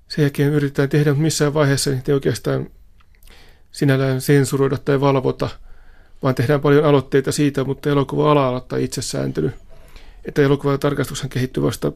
[0.07, 2.69] Sen jälkeen yritetään tehdä, mutta missään vaiheessa niitä ei oikeastaan
[3.71, 5.49] sinällään sensuroida tai valvota,
[6.23, 9.53] vaan tehdään paljon aloitteita siitä, mutta elokuva-ala aloittaa itsesääntely.
[10.25, 11.91] Että elokuvan tarkastuksen kehittyy vasta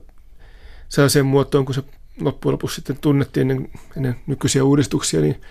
[0.89, 1.84] sellaiseen muotoon, kun se
[2.21, 5.41] loppujen lopuksi sitten tunnettiin ennen, ennen nykyisiä uudistuksia, niin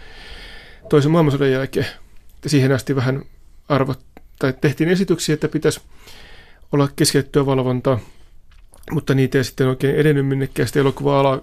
[0.89, 1.87] toisen maailmansodan jälkeen.
[2.47, 3.23] Siihen asti vähän
[3.69, 4.01] arvot,
[4.39, 5.81] tai tehtiin esityksiä, että pitäisi
[6.73, 7.99] olla keskeyttyä valvontaa,
[8.91, 10.67] mutta niitä ei sitten oikein edennyt minnekään.
[10.67, 11.43] Sitten elokuva-ala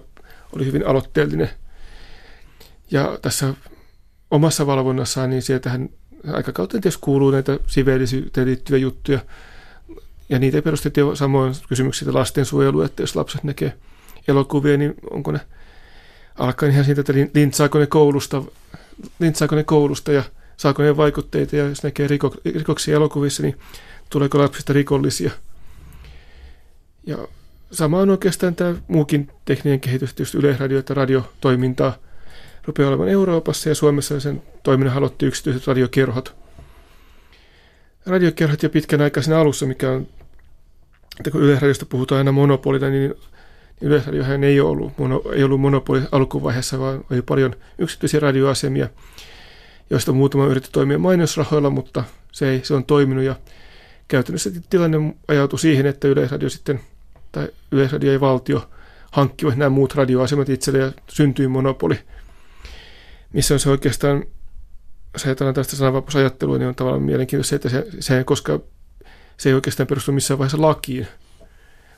[0.52, 1.50] oli hyvin aloitteellinen.
[2.90, 3.54] Ja tässä
[4.30, 5.88] omassa valvonnassaan, niin sieltähän
[6.32, 9.18] aikakautta tietysti kuuluu näitä siveellisyyteen liittyviä juttuja.
[10.28, 13.74] Ja niitä perustettiin samoin kysymyksiä lastensuojelu, että jos lapset näkee
[14.28, 15.40] elokuvia, niin onko ne,
[16.38, 18.42] alkaa ihan siitä, että lintsaako ne koulusta,
[19.18, 20.22] lintsaako ne koulusta ja
[20.56, 23.58] saako ne vaikutteita, ja jos näkee riko, rikoksia elokuvissa, niin
[24.10, 25.30] tuleeko lapsista rikollisia.
[27.06, 27.18] Ja
[27.72, 31.96] sama on oikeastaan tämä muukin tekninen kehitys, tietysti yleisradio- ja radiotoimintaa
[32.64, 36.34] rupeaa olemaan Euroopassa ja Suomessa sen toiminnan aloitti yksityiset radiokerhot.
[38.06, 40.06] Radiokerhot jo pitkän aikaa siinä alussa, mikä on,
[41.18, 43.14] että kun Yleisradiosta puhutaan aina monopolita, niin
[43.80, 48.88] Yleisradiohan ei ollut, mono, ei ollut monopoli alkuvaiheessa, vaan oli paljon yksityisiä radioasemia,
[49.90, 53.36] joista muutama yritti toimia mainosrahoilla, mutta se, ei, se on toiminut ja
[54.08, 56.80] käytännössä tilanne ajautui siihen, että Yleisradio sitten,
[57.32, 58.70] tai Yleisradio ja valtio
[59.12, 61.98] hankkivat nämä muut radioasemat itselle ja syntyi monopoli–
[63.36, 64.24] missä on se oikeastaan,
[65.16, 68.60] se ajatellaan tästä sananvapausajattelua, niin on tavallaan mielenkiintoista että se, se koska
[69.36, 71.06] se ei oikeastaan perustu missään vaiheessa lakiin,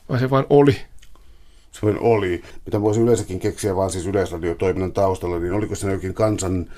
[0.09, 0.81] vaan se vaan oli.
[1.71, 6.71] Se oli, mitä voisi yleensäkin keksiä vaan siis yleisradiotoiminnan taustalla, niin oliko se jokin kansan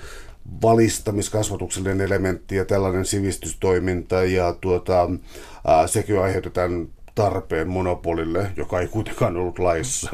[0.61, 5.09] valistamiskasvatuksellinen elementti ja tällainen sivistystoiminta ja tuota,
[5.67, 10.09] ää, sekin aiheutetaan tarpeen monopolille, joka ei kuitenkaan ollut laissa.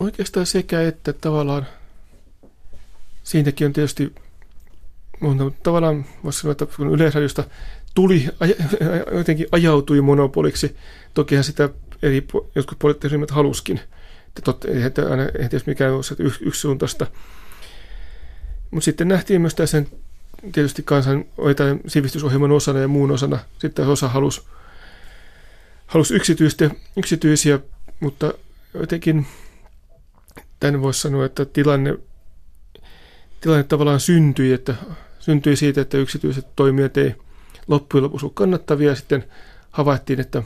[0.00, 1.66] Oikeastaan sekä että tavallaan
[3.22, 4.12] siinäkin on tietysti
[5.22, 7.44] mutta tavallaan voisi sanoa, että kun Yleisradiosta
[7.94, 8.28] tuli,
[9.18, 10.76] jotenkin ajautui monopoliksi,
[11.14, 11.68] tokihan sitä
[12.02, 13.80] eri, jotkut poliittiset ryhmät haluskin.
[14.36, 16.02] Että aina, eihän tietysti mikään ole
[16.40, 17.06] yksi suuntaista.
[18.70, 19.82] Mutta sitten nähtiin myös tässä
[20.52, 21.24] tietysti kansan
[21.86, 23.38] sivistysohjelman osana ja muun osana.
[23.58, 24.42] Sitten osa halusi,
[25.86, 27.58] halusi yksityistä, yksityisiä,
[28.00, 28.34] mutta
[28.74, 29.26] jotenkin
[30.60, 31.98] tämän voisi sanoa, että tilanne,
[33.40, 34.74] tilanne tavallaan syntyi, että
[35.18, 37.14] syntyi siitä, että yksityiset toimijat ei
[37.68, 38.94] loppujen lopuksi ole kannattavia.
[38.94, 39.24] Sitten
[39.70, 40.42] havaittiin, että,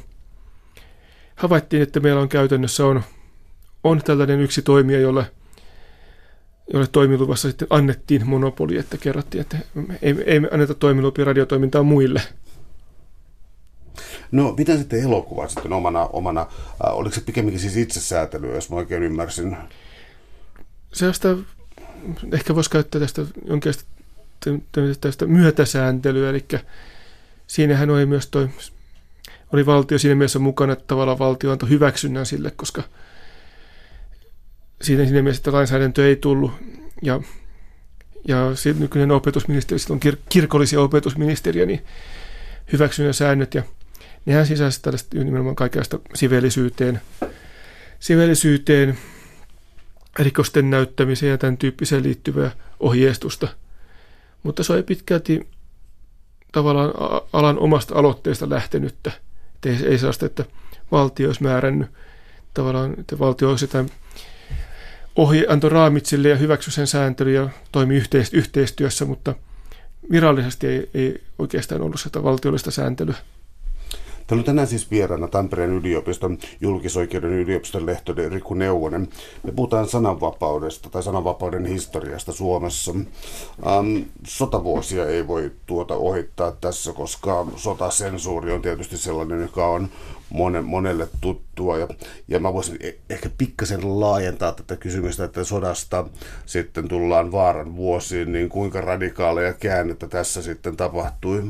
[1.36, 3.02] havaittiin, että meillä on käytännössä on,
[3.84, 5.30] on tällainen yksi toimija, jolle,
[6.72, 9.58] jolle toimiluvassa sitten annettiin monopoli, että kerrottiin, että
[10.02, 12.22] ei, ei anneta toimilupia radiotoimintaa muille.
[14.32, 16.48] No, mitä sitten elokuva sitten omana, omana äh,
[16.80, 19.56] oliko se pikemminkin siis itsesäätelyä, jos mä oikein ymmärsin?
[20.92, 21.36] Sellaista,
[22.32, 23.84] ehkä voisi käyttää tästä jonkinlaista
[25.00, 26.44] tästä myötäsääntelyä, eli
[27.46, 28.48] siinähän oli myös toi,
[29.52, 32.82] oli valtio siinä mielessä mukana, että tavallaan valtio antoi hyväksynnän sille, koska
[34.82, 36.52] siinä, siinä mielessä, että lainsäädäntö ei tullut,
[37.02, 37.20] ja,
[38.28, 38.36] ja
[38.78, 41.84] nykyinen opetusministeri, sitten on kir- kirkollisia opetusministeriä, niin
[42.72, 43.62] hyväksynnän säännöt, ja
[44.26, 47.00] nehän sisälsi tällaista nimenomaan kaikenlaista sivellisyyteen,
[48.00, 48.98] sivellisyyteen,
[50.18, 53.48] rikosten näyttämiseen ja tämän tyyppiseen liittyvää ohjeistusta–
[54.46, 55.48] mutta se oli pitkälti
[56.52, 56.92] tavallaan
[57.32, 59.12] alan omasta aloitteesta lähtenyttä.
[59.56, 60.44] Että ei, ei sellaista, että
[60.92, 61.90] valtio olisi määrännyt
[62.54, 63.90] tavallaan, että valtio olisi jotain
[65.16, 69.34] ohi, antoi raamit sille ja hyväksy sen sääntely ja toimi yhteistyössä, mutta
[70.10, 73.16] virallisesti ei, ei oikeastaan ollut sitä valtiollista sääntelyä.
[74.26, 79.08] Täällä on tänään siis vieraana Tampereen yliopiston julkisoikeuden yliopiston lehtori Riku Neuvonen.
[79.42, 82.94] Me puhutaan sananvapaudesta tai sananvapauden historiasta Suomessa.
[83.66, 89.88] Ähm, sotavuosia ei voi tuota ohittaa tässä, koska sotasensuuri on tietysti sellainen, joka on
[90.30, 91.78] monen, monelle tuttua.
[91.78, 91.88] Ja,
[92.28, 96.06] ja mä voisin e- ehkä pikkasen laajentaa tätä kysymystä, että sodasta
[96.46, 101.42] sitten tullaan vaaran vuosiin, niin kuinka radikaaleja käännettä tässä sitten tapahtui?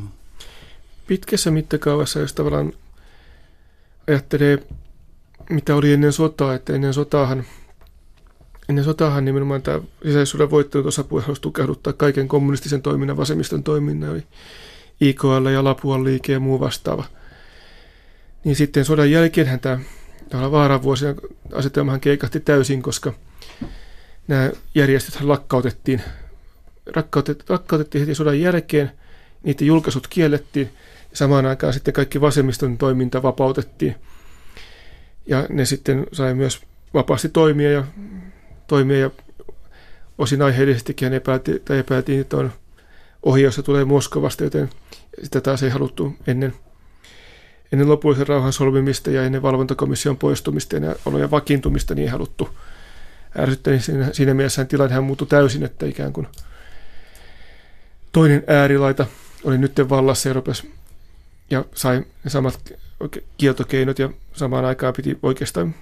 [1.07, 2.73] Pitkässä mittakaavassa, jos tavallaan
[4.09, 4.59] ajattelee,
[5.51, 7.45] mitä oli ennen sotaa, että ennen sotaahan,
[8.69, 14.23] ennen sotaahan nimenomaan tämä sisäisyyden voittanut osapuoli halusi tukehduttaa kaiken kommunistisen toiminnan, vasemmiston toiminnan, oli
[15.01, 17.05] IKL ja Lapuan liike ja muu vastaava.
[18.45, 21.15] Niin sitten sodan jälkeen tämä vaaran vuosina
[21.53, 23.13] asetelmahan keikahti täysin, koska
[24.29, 26.03] nämä järjestöt lakkautettiin,
[27.49, 28.93] lakkautettiin heti sodan jälkeen,
[29.43, 30.71] niiden julkaisut kiellettiin–
[31.17, 33.95] samaan aikaan sitten kaikki vasemmiston toiminta vapautettiin.
[35.27, 36.63] Ja ne sitten sai myös
[36.95, 37.85] vapaasti toimia ja,
[38.67, 39.11] toimia ja
[40.19, 41.85] osin aiheellisestikin epäiltiin, tai
[42.21, 42.53] että on
[43.23, 44.71] ohjaus tulee Moskovasta, joten
[45.23, 46.55] sitä taas ei haluttu ennen,
[47.73, 52.49] ennen lopullisen rauhan solmimista ja ennen valvontakomission poistumista ja olojen vakiintumista niin ei haluttu
[53.39, 53.71] ärsyttää.
[53.73, 56.27] Niin siinä, siinä mielessä tilannehan muuttui täysin, että ikään kuin
[58.13, 59.07] toinen äärilaita
[59.45, 60.77] oli nyt vallassa ja rupesi
[61.51, 62.75] ja sai ne samat
[63.39, 65.75] kieltokeinot ja samaan aikaan piti oikeastaan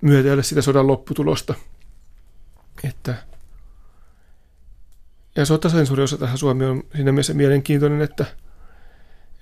[0.00, 1.54] myötäillä sitä sodan lopputulosta.
[2.84, 3.14] Että
[5.36, 8.24] ja sotasensuuri osa tähän Suomi on siinä mielessä mielenkiintoinen, että,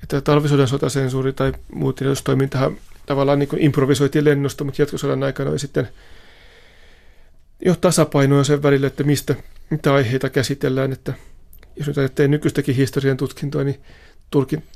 [0.02, 5.88] että talvisodan sotasensuuri tai muut tiedotustoimintahan tavallaan niin improvisoitiin lennosta, mutta jatkosodan aikana oli sitten
[7.64, 9.34] jo tasapainoa sen välillä, että mistä,
[9.70, 11.12] mitä aiheita käsitellään, että
[11.76, 13.80] jos nyt ajattelee nykyistäkin historian tutkintoa, niin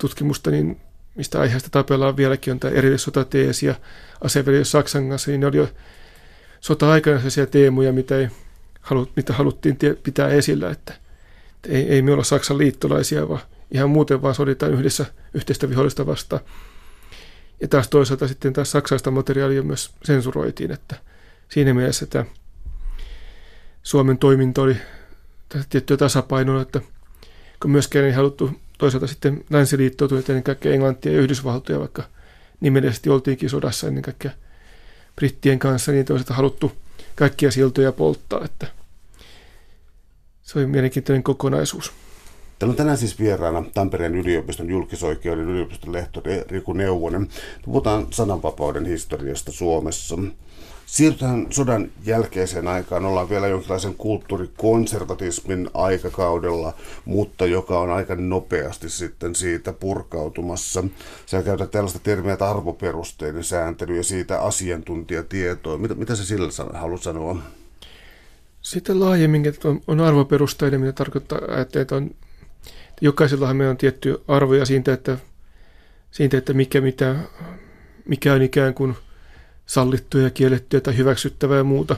[0.01, 0.81] tutkimusta, niin
[1.15, 3.75] mistä aiheesta tapellaan vieläkin, on tämä erillissotateesi ja
[4.21, 5.69] aseveli Saksan kanssa, niin ne oli jo
[6.61, 8.29] sota-aikana sellaisia teemoja, mitä, ei
[8.81, 10.95] halu, mitä haluttiin tie, pitää esillä, että,
[11.57, 16.07] että ei, ei me olla Saksan liittolaisia, vaan ihan muuten vaan soditaan yhdessä yhteistä vihollista
[16.07, 16.43] vastaan.
[17.61, 20.97] Ja taas toisaalta sitten taas saksaista materiaalia myös sensuroitiin, että
[21.49, 22.25] siinä mielessä että
[23.83, 24.77] Suomen toiminta oli
[25.71, 26.81] tiettyä tasapainoa, että
[27.63, 28.51] kun myöskään ei haluttu
[28.83, 32.03] toisaalta sitten länsiliittoutuneet ennen kaikkea Englantia ja Yhdysvaltoja, vaikka
[32.61, 34.31] nimellisesti oltiinkin sodassa ennen kaikkea
[35.17, 36.73] brittien kanssa, niin toisaalta haluttu
[37.15, 38.67] kaikkia siltoja polttaa, että
[40.43, 41.93] se oli mielenkiintoinen kokonaisuus.
[42.59, 47.29] Täällä on tänään siis vieraana Tampereen yliopiston julkisoikeuden yliopiston lehtori Riku Neuvonen.
[47.65, 50.19] Puhutaan sananvapauden historiasta Suomessa.
[50.93, 56.75] Siirrytään sodan jälkeiseen aikaan, ollaan vielä jonkinlaisen kulttuurikonservatismin aikakaudella,
[57.05, 60.85] mutta joka on aika nopeasti sitten siitä purkautumassa.
[61.27, 65.79] Sä käytät tällaista termiä, että arvoperusteinen sääntely ja siitä asiantuntijatietoa.
[65.79, 67.37] Mitä, mitä sä sillä haluat sanoa?
[68.63, 71.39] Sitten laajemmin, että on, on arvoperusteinen, mitä tarkoittaa,
[71.81, 72.11] että on,
[73.01, 75.19] jokaisellahan meillä on tietty arvoja siitä, että,
[76.11, 77.17] siitä, että mikä, mitä,
[78.09, 78.95] mikä on ikään kuin–
[79.67, 81.97] sallittuja, kiellettyä tai hyväksyttävää ja muuta,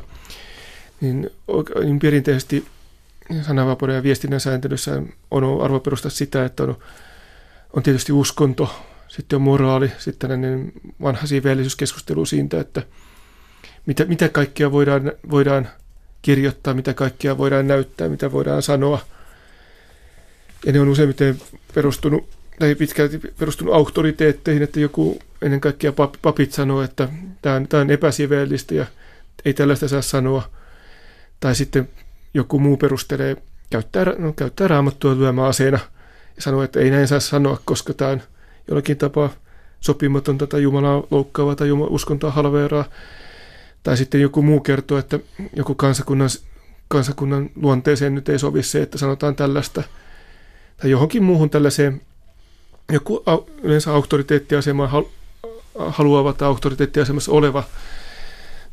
[1.01, 1.31] niin,
[1.85, 2.67] niin perinteisesti
[3.43, 6.77] sananvapauden ja viestinnän sääntelyssä on arvoperusta sitä, että on,
[7.73, 8.75] on tietysti uskonto,
[9.09, 10.73] sitten on moraali, sitten tällainen
[11.03, 12.83] vanha siveellisyyskeskustelu siitä, että
[13.87, 15.69] mitä, mitä kaikkea voidaan, voidaan
[16.23, 18.99] kirjoittaa, mitä kaikkea voidaan näyttää, mitä voidaan sanoa.
[20.67, 21.39] Ja ne on useimmiten
[21.75, 27.09] perustunut tai pitkälti perustunut auktoriteetteihin, että joku ennen kaikkea papit sanoo, että
[27.43, 28.87] tämä on, tämä on epäsiveellistä ja
[29.45, 30.51] ei tällaista saa sanoa.
[31.41, 31.89] Tai sitten
[32.35, 33.37] joku muu perustelee,
[33.71, 35.79] käyttää, no, käyttää raamattua lyömäaseena
[36.37, 38.23] ja sanoo, että ei näin saa sanoa, koska tämä on
[38.69, 39.31] jollakin tapaa
[39.81, 42.85] sopimatonta tai Jumalaa loukkaavaa tai Jumala, uskontoa halveeraa.
[43.83, 45.19] Tai sitten joku muu kertoo, että
[45.57, 46.31] joku kansakunnan,
[46.89, 49.83] kansakunnan luonteeseen nyt ei sovi se, että sanotaan tällaista.
[50.77, 52.01] Tai johonkin muuhun tällaiseen
[52.93, 53.25] joku
[53.63, 55.05] yleensä auktoriteettiasema
[55.79, 57.65] haluava tai auktoriteettiasemassa oleva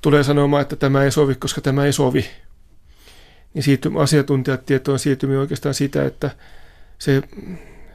[0.01, 2.29] tulee sanomaan, että tämä ei sovi, koska tämä ei sovi.
[3.53, 6.31] Niin siirtymä, asiantuntijatietoon siirtyminen oikeastaan sitä, että
[6.99, 7.21] se,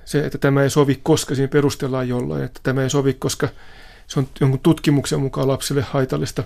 [0.05, 3.49] se, että tämä ei sovi, koska siinä perustellaan jollain, että tämä ei sovi, koska
[4.07, 6.45] se on jonkun tutkimuksen mukaan lapsille haitallista,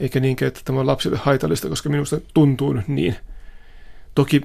[0.00, 3.16] eikä niinkään, että tämä on lapsille haitallista, koska minusta tuntuu nyt niin.
[4.14, 4.40] Toki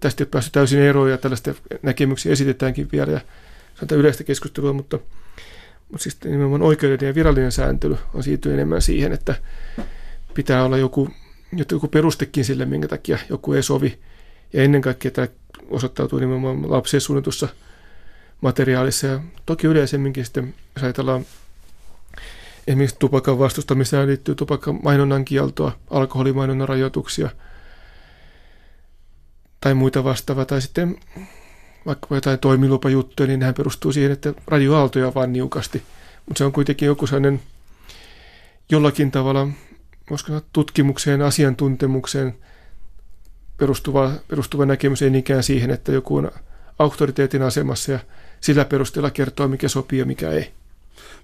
[0.00, 3.20] tästä ei päästy täysin eroon ja tällaista näkemyksiä esitetäänkin vielä ja
[3.80, 4.98] tätä yleistä keskustelua, mutta,
[5.92, 9.34] mutta siis nimenomaan oikeudellinen ja virallinen sääntely on siirtynyt enemmän siihen, että
[10.34, 11.08] pitää olla joku,
[11.72, 13.98] joku perustekin sille, minkä takia joku ei sovi.
[14.52, 15.28] Ja ennen kaikkea tämä
[15.70, 17.48] osoittautuu nimenomaan lapsien suunnitussa
[18.40, 19.06] materiaalissa.
[19.06, 21.26] Ja toki yleisemminkin sitten, jos ajatellaan
[22.66, 27.30] esimerkiksi tupakan vastustamista liittyy tupakan mainonnan kieltoa, alkoholimainonnan rajoituksia
[29.60, 30.44] tai muita vastaavaa.
[30.44, 30.96] Tai sitten
[31.86, 35.82] vaikka jotain toimilupajuttuja, niin nehän perustuu siihen, että radioaaltoja on vain niukasti.
[36.26, 37.40] Mutta se on kuitenkin joku sellainen
[38.70, 39.48] jollakin tavalla
[40.08, 42.34] koska tutkimukseen, asiantuntemukseen
[43.56, 46.30] perustuva, perustuva näkemys ei niinkään siihen, että joku on
[46.78, 47.98] auktoriteetin asemassa ja
[48.40, 50.52] sillä perusteella kertoo, mikä sopii ja mikä ei.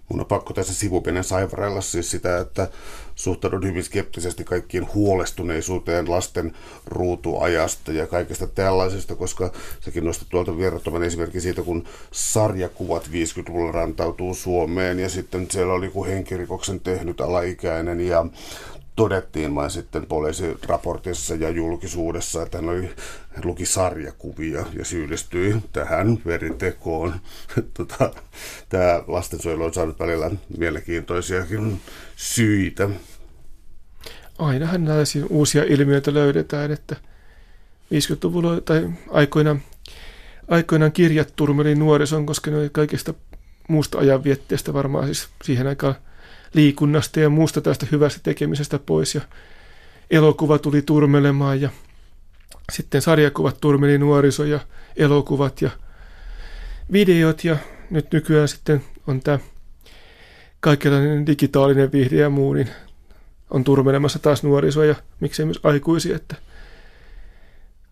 [0.09, 2.69] Mun on pakko tässä sivupinen saivarella siis sitä, että
[3.15, 11.03] suhtaudun hyvin skeptisesti kaikkiin huolestuneisuuteen lasten ruutuajasta ja kaikesta tällaisesta, koska sekin nostaa tuolta verrattoman
[11.03, 18.01] esimerkki siitä, kun sarjakuvat 50-luvulla rantautuu Suomeen ja sitten siellä oli joku henkirikoksen tehnyt alaikäinen
[18.01, 18.27] ja
[18.99, 22.91] todettiin vain sitten poliisiraportissa ja julkisuudessa, että hän, oli,
[23.45, 27.15] luki sarjakuvia ja syyllistyi tähän veritekoon.
[27.75, 28.11] Tota,
[28.69, 31.81] tämä lastensuojelu on saanut välillä mielenkiintoisiakin
[32.17, 32.89] syitä.
[34.39, 36.97] Ainahan näitä uusia ilmiöitä löydetään, että
[37.95, 39.63] 50-luvulla tai aikoinaan,
[40.49, 43.15] aikoinaan kirjat turmeli nuorison, koska ne oli kaikista
[43.69, 45.95] muusta ajanvietteestä varmaan siis siihen aikaan–
[46.55, 49.21] liikunnasta ja muusta tästä hyvästä tekemisestä pois ja
[50.11, 51.71] elokuva tuli turmelemaan ja
[52.73, 54.61] sitten sarjakuvat turmeli nuoriso ja
[54.97, 55.71] elokuvat ja
[56.93, 57.57] videot ja
[57.91, 59.39] nyt nykyään sitten on tämä
[60.61, 62.69] kaikenlainen digitaalinen vihde ja muu, niin
[63.51, 66.37] on turmelemassa taas nuorisoa ja miksei myös aikuisia, että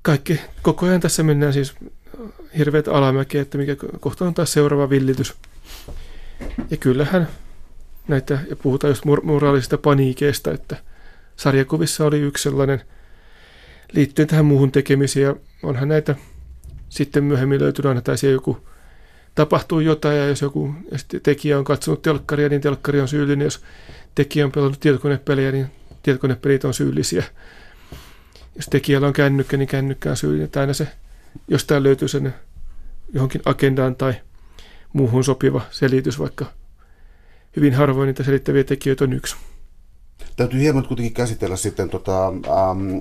[0.02, 1.74] kaikki, koko ajan tässä mennään siis
[2.58, 5.34] hirveät alamäkeä, että mikä kohta on taas seuraava villitys.
[6.70, 7.28] Ja kyllähän
[8.08, 10.76] näitä, ja puhutaan just moraalisesta paniikeista, että
[11.36, 12.82] sarjakuvissa oli yksi sellainen
[13.92, 16.14] liittyen tähän muuhun tekemiseen, ja onhan näitä
[16.88, 18.66] sitten myöhemmin löytynyt aina, tai joku
[19.34, 20.74] tapahtuu jotain, ja jos joku
[21.22, 23.62] tekijä on katsonut telkkaria, niin telkkari on syyllinen, jos
[24.14, 25.66] tekijä on pelannut tietokonepelejä, niin
[26.02, 27.24] tietokonepelit on syyllisiä.
[28.56, 30.50] Jos tekijällä on kännykkä, niin kännykkä on syyllinen.
[30.50, 30.88] Tai aina se
[31.48, 32.34] jostain löytyy sen
[33.12, 34.14] johonkin agendaan tai
[34.92, 36.46] muuhun sopiva selitys, vaikka
[37.56, 39.36] hyvin harvoin niitä selittäviä tekijöitä on yksi.
[40.36, 42.98] Täytyy hieman kuitenkin käsitellä sitten tota, ähm,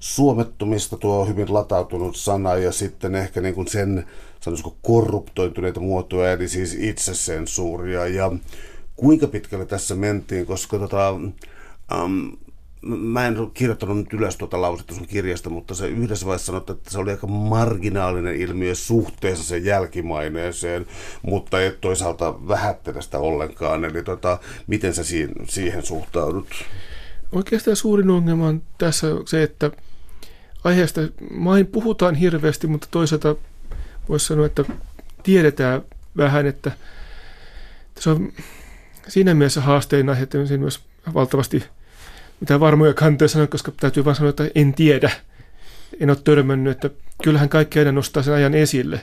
[0.00, 4.06] suomettumista, tuo hyvin latautunut sana, ja sitten ehkä niin kuin sen,
[4.40, 8.32] sanoisiko, korruptoituneita muotoja, eli siis itsesensuuria, ja
[8.96, 11.08] kuinka pitkälle tässä mentiin, koska tota,
[11.92, 12.28] ähm,
[12.82, 16.62] mä en ole kirjoittanut nyt ylös tuota lausetta sun kirjasta, mutta se yhdessä vaiheessa sanoi,
[16.68, 20.86] että se oli aika marginaalinen ilmiö suhteessa sen jälkimaineeseen,
[21.22, 23.84] mutta et toisaalta vähättele sitä ollenkaan.
[23.84, 26.46] Eli tota, miten sä siihen, siihen suhtaudut?
[27.32, 29.70] Oikeastaan suurin ongelma on tässä se, että
[30.64, 33.36] aiheesta main puhutaan hirveästi, mutta toisaalta
[34.08, 34.64] voisi sanoa, että
[35.22, 35.82] tiedetään
[36.16, 36.72] vähän, että
[38.00, 38.32] se on
[39.08, 40.80] siinä mielessä haastein aihe, että myös
[41.14, 41.64] valtavasti
[42.42, 45.10] mitään varmoja kantoja sanoa, koska täytyy vain sanoa, että en tiedä.
[46.00, 46.90] En ole törmännyt, että
[47.22, 49.00] kyllähän kaikki aina nostaa sen ajan esille.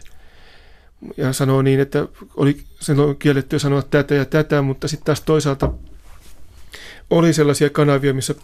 [1.18, 5.74] Ja sanoo niin, että oli silloin kielletty sanoa tätä ja tätä, mutta sitten taas toisaalta
[7.10, 8.36] oli sellaisia kanavia, missä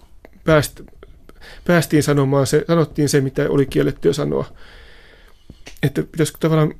[0.44, 0.82] pääst,
[1.66, 4.46] päästiin sanomaan se, sanottiin se, mitä oli kielletty sanoa.
[5.84, 6.74] Että pitäisikö tavallaan,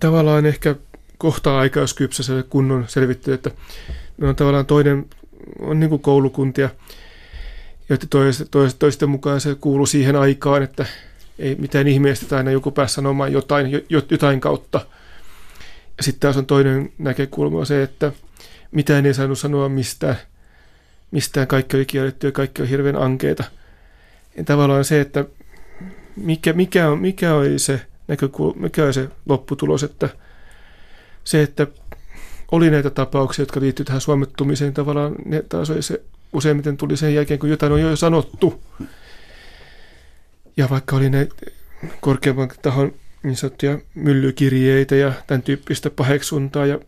[0.00, 0.74] tavallaan ehkä
[1.18, 3.50] kohtaa aikaa, jos kypsässä kunnon selvittely, että
[4.22, 5.06] on tavallaan toinen,
[5.58, 6.70] on niin koulukuntia,
[7.88, 8.08] joiden
[8.78, 10.86] toisten, mukaan se kuuluu siihen aikaan, että
[11.38, 14.86] ei mitään ihmeestä, aina joku pääsi sanomaan jotain, jotain kautta.
[15.96, 18.12] Ja sitten taas on toinen näkökulma se, että
[18.70, 20.16] mitään ei saanut sanoa mistään,
[21.10, 23.44] mistään kaikki oli kielletty ja kaikki oli hirveän ankeita.
[24.36, 25.24] Ja tavallaan se, että
[26.16, 30.08] mikä, mikä, on, mikä oli se näkökulma, mikä oli se lopputulos, että
[31.24, 31.66] se, että
[32.54, 36.02] oli näitä tapauksia, jotka liittyivät tähän suomettumiseen, tavallaan ne taas se,
[36.32, 38.62] useimmiten tuli sen jälkeen, kun jotain on jo sanottu.
[40.56, 41.34] Ja vaikka oli näitä
[42.00, 42.92] korkeamman tahon
[43.22, 46.78] niin sanottuja myllykirjeitä ja tämän tyyppistä paheksuntaa ja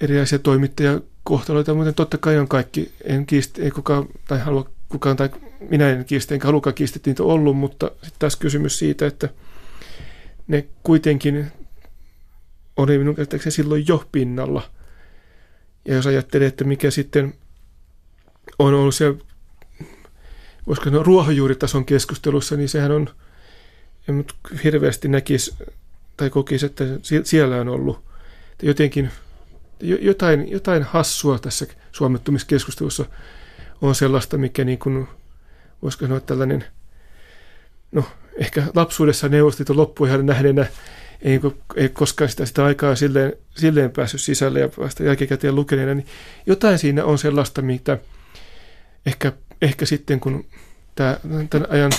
[0.00, 5.30] erilaisia toimittajakohtaloita, mutta totta kai on kaikki, en kiistä, ei kukaan, tai halua kukaan, tai
[5.70, 9.28] minä en kiistä, enkä halukaan kiistä, niitä ollut, mutta sitten taas kysymys siitä, että
[10.48, 11.52] ne kuitenkin
[12.76, 14.70] oli minun käsittääkseni silloin jo pinnalla.
[15.84, 17.34] Ja jos ajattelee, että mikä sitten
[18.58, 19.14] on ollut se,
[20.66, 23.08] voisiko sanoa ruohonjuuritason keskustelussa, niin sehän on,
[24.08, 25.56] en nyt hirveästi näkisi
[26.16, 26.84] tai kokisi, että
[27.24, 28.04] siellä on ollut
[28.62, 29.10] jotenkin
[29.80, 33.04] jotain, jotain hassua tässä suomettumiskeskustelussa
[33.82, 35.08] on sellaista, mikä niin kuin,
[35.82, 36.64] voisiko sanoa tällainen,
[37.92, 38.04] no
[38.36, 40.66] ehkä lapsuudessa neuvostoliiton loppuihan nähneenä
[41.22, 41.40] ei,
[41.76, 46.06] ei koskaan sitä, sitä aikaa silleen, silleen päässyt sisälle ja vasta jälkikäteen lukeneena, niin
[46.46, 47.98] jotain siinä on sellaista, mitä
[49.06, 50.44] ehkä, ehkä sitten kun
[50.94, 51.16] tämä,
[51.50, 51.92] tämän ajan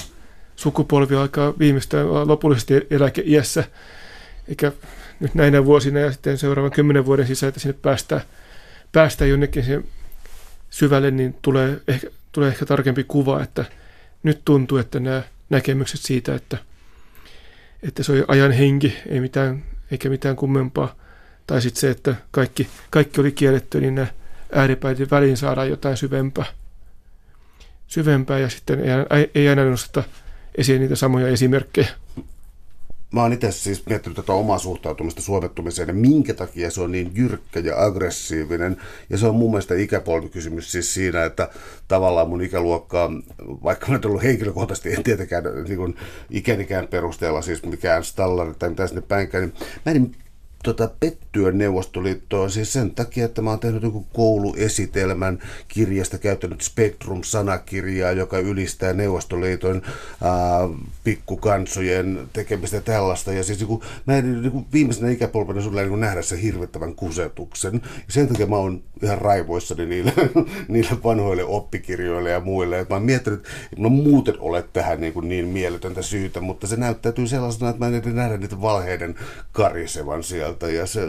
[0.56, 3.64] sukupolvi alkaa viimeistään lopullisesti eläkeiässä,
[4.48, 4.72] eikä
[5.20, 8.22] nyt näinä vuosina ja sitten seuraavan kymmenen vuoden sisällä, että sinne päästään,
[8.92, 9.84] päästään jonnekin sen
[10.70, 13.66] syvälle, niin tulee ehkä, tulee ehkä tarkempi kuva, että
[14.24, 16.58] nyt tuntuu, että nämä näkemykset siitä, että–
[17.88, 20.96] että se oli ajan henki, ei mitään, eikä mitään kummempaa.
[21.48, 24.08] Tai sitten se, että kaikki, kaikki oli kielletty, niin nämä
[24.54, 26.46] ääripäiden väliin saadaan jotain syvempää.
[27.88, 30.04] Syvempää ja sitten ei, ei aina nosteta
[30.58, 31.88] esiin niitä samoja esimerkkejä.
[33.16, 37.12] Mä oon itse siis miettinyt tätä omaa suhtautumista suomettumiseen ja minkä takia se on niin
[37.14, 38.78] jyrkkä ja aggressiivinen.
[39.10, 41.50] Ja se on mun mielestä ikäpolvikysymys siis siinä, että
[41.88, 43.12] tavallaan mun ikäluokkaa,
[43.64, 45.96] vaikka mä en ollut henkilökohtaisesti, en tietenkään niin
[46.30, 49.54] ikänikään perusteella siis mikään stallari tai mitä sinne päinkään, niin
[49.86, 50.16] mä en
[50.66, 58.12] tota, pettyä Neuvostoliittoon siis sen takia, että mä oon tehnyt joku kouluesitelmän kirjasta, käyttänyt Spectrum-sanakirjaa,
[58.12, 59.82] joka ylistää Neuvostoliiton
[60.24, 60.70] ää,
[61.04, 63.32] pikkukansojen tekemistä tällaista.
[63.32, 67.74] Ja siis niin mä en niin viimeisenä ikäpolvena sulle niin nähdä sen hirvittävän kusetuksen.
[67.84, 70.14] Ja sen takia mä oon ihan raivoissani niille,
[70.68, 72.80] niille vanhoille oppikirjoille ja muille.
[72.80, 76.68] Et mä oon miettinyt, että no muuten ole tähän niin, kuin niin mieletöntä syytä, mutta
[76.68, 79.16] se näyttäytyy sellaisena, että mä en nähdä niitä valheiden
[79.52, 81.02] karisevan sieltä sieltä ja se,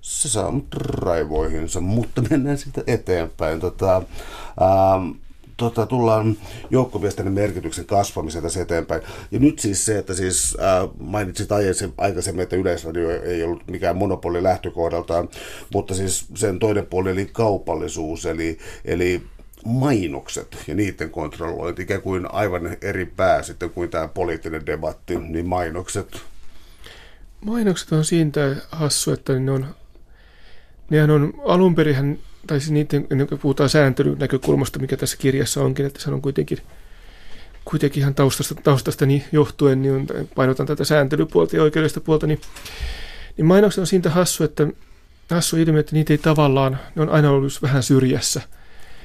[0.00, 3.60] se saa mut raivoihinsa, mutta mennään sitten eteenpäin.
[3.60, 5.10] Tota, ähm,
[5.56, 6.36] tota, tullaan
[6.70, 9.02] joukkoviestinnän merkityksen kasvamiseen tässä eteenpäin.
[9.30, 11.48] Ja nyt siis se, että siis äh, mainitsit
[11.96, 15.28] aikaisemmin, että Yleisradio ei ollut mikään monopoli lähtökohdaltaan,
[15.74, 19.22] mutta siis sen toinen puoli eli kaupallisuus, eli, eli
[19.64, 25.46] mainokset ja niiden kontrollointi, ikään kuin aivan eri pää sitten kuin tämä poliittinen debatti, niin
[25.46, 26.31] mainokset
[27.44, 29.66] Mainokset on siitä hassu, että ne on,
[30.90, 35.62] nehän on alun perin, tai siis niiden, ennen kuin puhutaan sääntelyn näkökulmasta, mikä tässä kirjassa
[35.62, 36.58] onkin, että se on kuitenkin,
[37.64, 42.40] kuitenkin ihan taustasta, taustasta niin johtuen, niin on, painotan tätä sääntelypuolta ja oikeudellista puolta, niin,
[43.36, 44.66] niin mainokset on siitä hassu, että
[45.30, 48.40] hassu ilmiö, että niitä ei tavallaan, ne on aina ollut vähän syrjässä.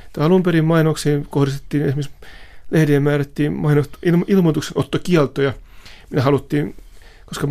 [0.06, 2.14] Että alun perin mainoksiin kohdistettiin esimerkiksi
[2.72, 3.90] lehdien määrättiin mainos,
[4.28, 5.54] ilmoituksen ottokieltoja,
[6.10, 6.76] minä haluttiin
[7.28, 7.48] koska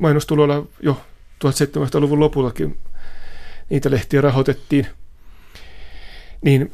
[0.00, 1.00] mainostuloilla jo
[1.44, 2.78] 1700-luvun lopullakin
[3.70, 4.86] niitä lehtiä rahoitettiin,
[6.42, 6.72] niin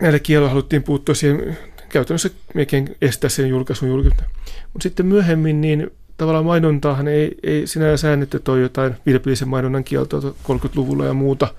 [0.00, 1.58] näillä kieloilla haluttiin puuttua siihen,
[1.88, 4.24] käytännössä melkein estää sen julkaisun julkista.
[4.72, 10.20] Mutta sitten myöhemmin niin tavallaan mainontaahan ei, ei sinä säännetty toi jotain vilpillisen mainonnan kieltoa
[10.20, 11.54] 30-luvulla ja muuta.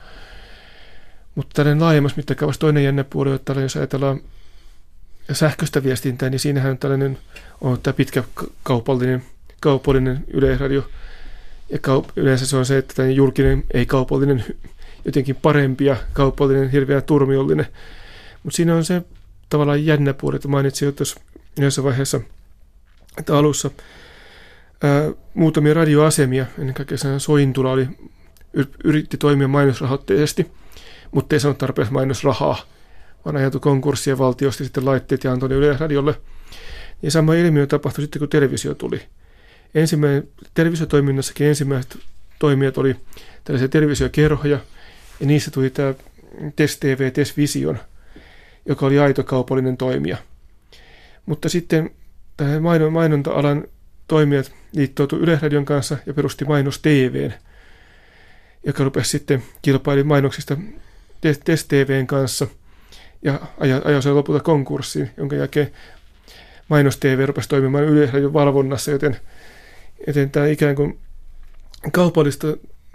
[1.35, 4.21] Mutta tällainen laajemmassa mittakaavassa toinen jännä puoli, että jos ajatellaan
[5.31, 7.17] sähköistä viestintää, niin siinähän on tällainen
[7.61, 8.23] on tämä pitkä
[8.63, 9.23] kaupallinen,
[9.61, 10.89] kaupallinen yleisradio.
[11.69, 14.45] Ja kaup- yleensä se on se, että julkinen, ei kaupallinen,
[15.05, 17.67] jotenkin parempi ja kaupallinen, hirveän turmiollinen.
[18.43, 19.01] Mutta siinä on se
[19.49, 22.21] tavallaan jännä puoli, että mainitsin jo tuossa vaiheessa,
[23.17, 23.71] että alussa
[24.83, 27.87] ää, muutamia radioasemia, ennen kaikkea Sointula oli,
[28.83, 30.51] yritti toimia mainosrahoitteisesti,
[31.11, 32.61] mutta ei saanut tarpeeksi mainosrahaa,
[33.25, 36.15] vaan ajautui konkurssia valtiosta sitten laitteet ja antoi Yleisradiolle.
[37.01, 39.01] Ja sama ilmiö tapahtui sitten, kun televisio tuli.
[39.75, 41.97] Ensimmäinen, televisiotoiminnassakin ensimmäiset
[42.39, 42.95] toimijat oli
[43.43, 44.59] tällaisia televisiokerhoja,
[45.19, 45.93] ja niissä tuli tämä
[46.55, 47.79] Test TV, Test Vision,
[48.65, 50.17] joka oli aito kaupallinen toimija.
[51.25, 51.89] Mutta sitten
[52.37, 52.61] tähän
[52.91, 53.63] mainonta-alan
[54.07, 57.33] toimijat liittoutuivat Yleisradion kanssa ja perusti Mainos TVn,
[58.65, 60.57] joka rupesi sitten kilpaili mainoksista
[61.21, 62.47] Test TVn kanssa
[63.21, 63.39] ja
[63.83, 65.71] ajoi sen lopulta konkurssiin, jonka jälkeen
[66.69, 69.17] Mainos TV rupesi toimimaan Yleisradion valvonnassa, joten,
[70.07, 70.99] joten tämä ikään kuin
[71.91, 72.47] kaupallista,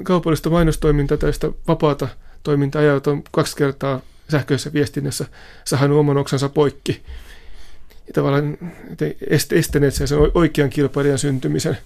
[0.03, 2.09] kaupallista mainostoimintaa tai sitä vapaata
[2.43, 4.01] toimintaa ajautui kaksi kertaa
[4.31, 5.25] sähköisessä viestinnässä
[5.65, 7.03] sahannut oman oksansa poikki.
[8.07, 8.59] Ja tavallaan
[9.51, 11.79] estäneet sen oikean kilpailijan syntymisen,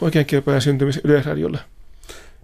[0.00, 1.58] oikean kilpailijan syntymisen Yleisradiolle.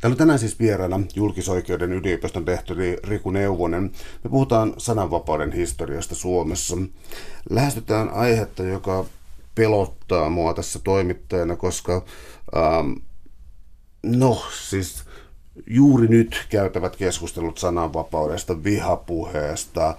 [0.01, 3.83] Täällä on tänään siis vieraana julkisoikeuden yliopiston lehtori Riku Neuvonen.
[4.25, 6.77] Me puhutaan sananvapauden historiasta Suomessa.
[7.51, 9.05] Lähestytään aihetta, joka
[9.59, 12.05] pelottaa mua tässä toimittajana, koska
[12.57, 12.93] ähm,
[14.03, 15.05] no siis
[15.67, 19.95] juuri nyt käytävät keskustelut sananvapaudesta, vihapuheesta, ää,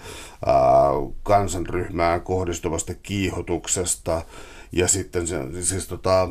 [1.24, 4.22] kansanryhmään kohdistuvasta kiihotuksesta
[4.72, 6.30] ja sitten se, siis tota,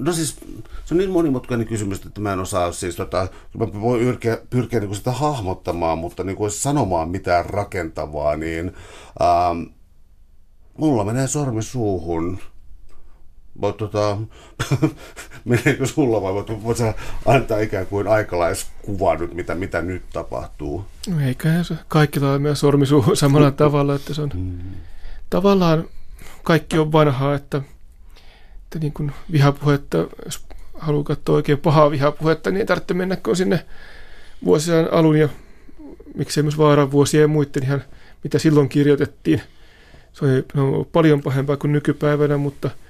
[0.00, 0.36] No siis
[0.84, 4.80] se on niin monimutkainen kysymys, että mä en osaa siis tota, mä voin pyrkiä, pyrkiä
[4.80, 8.72] niin sitä hahmottamaan, mutta niin kuin sanomaan mitään rakentavaa, niin
[9.20, 9.54] ää,
[10.78, 12.38] mulla menee sormi suuhun
[13.60, 14.18] voit, tota,
[15.44, 16.94] meneekö sulla vai voit, voit sä
[17.26, 20.84] antaa ikään kuin aikalaiskuva nyt, mitä, mitä nyt tapahtuu?
[21.26, 24.58] Eiköhän se kaikilla on myös sormisuuhun samalla tavalla, että se on mm.
[25.30, 25.84] tavallaan
[26.42, 27.62] kaikki on vanhaa, että,
[28.62, 30.44] että niin kuin vihapuhetta, jos
[30.78, 33.64] haluaa katsoa oikein pahaa vihapuhetta, niin ei tarvitse mennä kun sinne
[34.44, 35.28] vuosien alun ja
[36.14, 37.84] miksei myös vaaran vuosia ja muiden ihan,
[38.24, 39.42] mitä silloin kirjoitettiin.
[40.12, 42.70] Se on paljon pahempaa kuin nykypäivänä, mutta–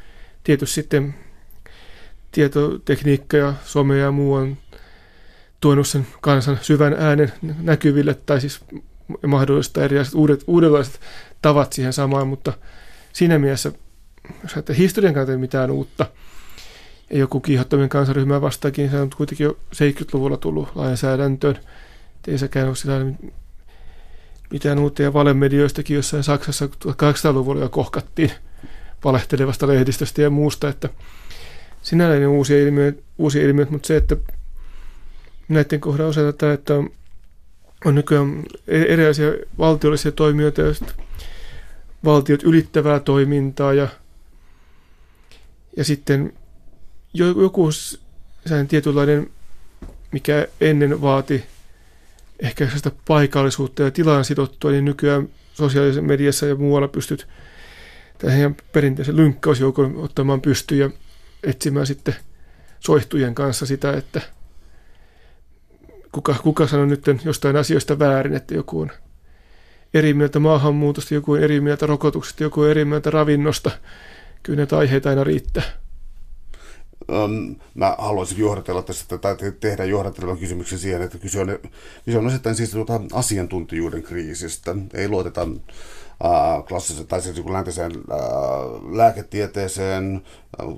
[0.45, 1.15] tietysti sitten
[2.33, 4.57] tietotekniikka ja some ja muu on
[5.61, 8.61] tuonut sen kansan syvän äänen näkyville tai siis
[9.27, 11.01] mahdollistaa erilaiset uudet, uudenlaiset
[11.43, 12.53] tavat siihen samaan, mutta
[13.13, 13.73] siinä mielessä,
[14.43, 16.07] jos ajattelee historian kannalta mitään uutta,
[17.11, 21.59] ja joku kiihottaminen kansanryhmää vastaakin, se on kuitenkin jo 70-luvulla tullut lainsäädäntöön.
[22.29, 22.77] Ei sekään ole
[24.53, 28.31] mitään uutta, ja valemedioistakin jossain Saksassa 1800-luvulla jo kohkattiin
[29.05, 30.89] valehtelevasta lehdistöstä ja muusta, että
[31.83, 34.17] sinällään uusia ilmiöitä, uusia ilmiöitä, mutta se, että
[35.49, 36.91] näiden kohdalla osataan, että on,
[37.85, 40.75] on nykyään e- erilaisia valtiollisia toimijoita ja
[42.05, 43.89] valtiot ylittävää toimintaa ja,
[45.77, 46.33] ja sitten
[47.15, 47.71] joku
[48.47, 49.31] sen tietynlainen,
[50.13, 51.45] mikä ennen vaati
[52.43, 57.27] ehkä sitä paikallisuutta ja tilaan sidottua, niin nykyään sosiaalisessa mediassa ja muualla pystyt–
[58.27, 60.91] tähän perinteisen lynkkausjoukon ottamaan pystyyn ja
[61.43, 62.15] etsimään sitten
[62.81, 64.21] soihtujen kanssa sitä, että
[66.13, 68.91] kuka, kuka sanoi nyt jostain asioista väärin, että joku on
[69.95, 73.71] eri mieltä maahanmuutosta, joku on eri mieltä rokotuksesta, joku on eri mieltä ravinnosta.
[74.43, 75.63] Kyllä näitä aiheita aina riittää.
[77.75, 81.59] Mä haluaisin johdatella tässä, tai tehdä johdattelevan kysymyksen siihen, että kyse on,
[82.05, 84.77] kyse on osittain siis tuota asiantuntijuuden kriisistä.
[84.95, 85.47] Ei luoteta
[86.69, 87.93] klassisen tai siis läntiseen
[88.93, 90.23] lääketieteeseen,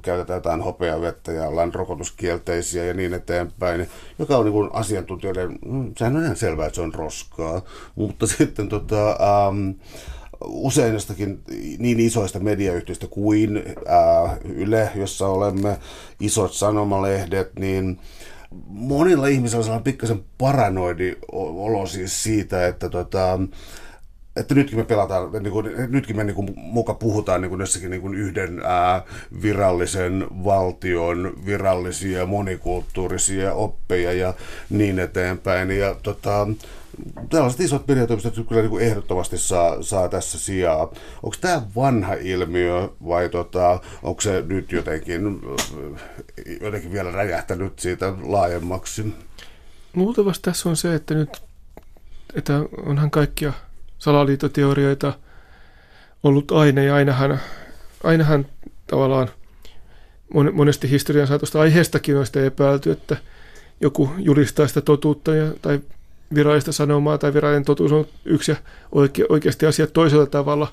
[0.02, 6.16] käytetään jotain hopeavettä ja ollaan rokotuskielteisiä ja niin eteenpäin, joka on niin asiantuntijoiden, mm, sehän
[6.16, 7.62] on ihan selvää, että se on roskaa,
[7.94, 9.70] mutta sitten tota, ähm,
[10.46, 11.42] usein jostakin
[11.78, 13.56] niin isoista mediayhtiöistä kuin
[13.90, 15.78] äh, Yle, jossa olemme,
[16.20, 18.00] isot sanomalehdet, niin
[18.68, 23.38] monilla ihmisillä on pikkasen paranoidi olo siis siitä, että tota,
[24.36, 27.90] että nytkin me pelataan, niin kuin, nytkin me niin kuin, muka puhutaan niin kuin jossakin
[27.90, 29.02] niin kuin yhden ää,
[29.42, 34.34] virallisen valtion virallisia monikulttuurisia oppeja ja
[34.70, 35.70] niin eteenpäin.
[35.70, 36.48] Ja tota,
[37.30, 40.80] tällaiset isot mediatoimistot kyllä niin kuin ehdottomasti saa, saa tässä sijaa.
[41.22, 45.40] Onko tämä vanha ilmiö vai tota, onko se nyt jotenkin,
[46.60, 49.14] jotenkin vielä räjähtänyt siitä laajemmaksi?
[49.94, 51.42] Luultavasti tässä on se, että nyt
[52.34, 53.52] että onhan kaikkia
[53.98, 55.12] salaliittoteorioita
[56.22, 57.40] ollut aina ja ainahan,
[58.04, 58.46] ainahan
[58.86, 59.28] tavallaan
[60.52, 63.16] monesti historian saatosta aiheestakin on sitä epäilty, että
[63.80, 65.80] joku julistaa sitä totuutta ja, tai
[66.34, 68.56] virallista sanomaa tai virallinen totuus on yksi ja
[68.92, 70.72] oike, oikeasti asiat toisella tavalla.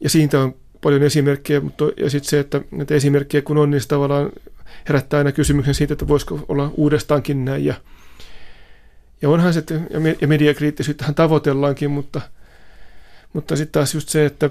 [0.00, 3.80] Ja siitä on paljon esimerkkejä, mutta ja sitten se, että näitä esimerkkejä kun on, niin
[3.80, 4.30] se tavallaan
[4.88, 7.64] herättää aina kysymyksen siitä, että voisiko olla uudestaankin näin.
[7.64, 7.74] Ja,
[9.22, 9.64] ja onhan se,
[10.20, 12.20] ja mediakriittisyyttähän tavoitellaankin, mutta,
[13.32, 14.50] mutta sitten taas just se, että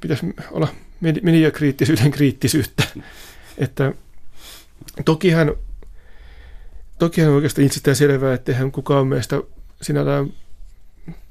[0.00, 0.68] pitäisi olla
[1.22, 2.84] mediakriittisyyden kriittisyyttä.
[3.58, 3.92] Että
[5.04, 5.54] tokihan,
[6.98, 9.42] tokihan on oikeastaan itsestään selvää, että eihän kukaan meistä
[9.82, 10.32] sinällään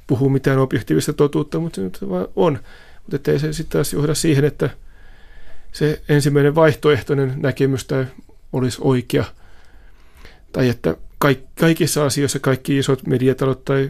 [0.07, 2.59] puhu mitään objektiivista totuutta, mutta se nyt vaan on.
[3.11, 4.69] Mutta ei se sitten taas johda siihen, että
[5.71, 8.05] se ensimmäinen vaihtoehtoinen näkemys tai
[8.53, 9.25] olisi oikea.
[10.51, 10.95] Tai että
[11.59, 13.89] kaikissa asioissa kaikki isot mediatalot tai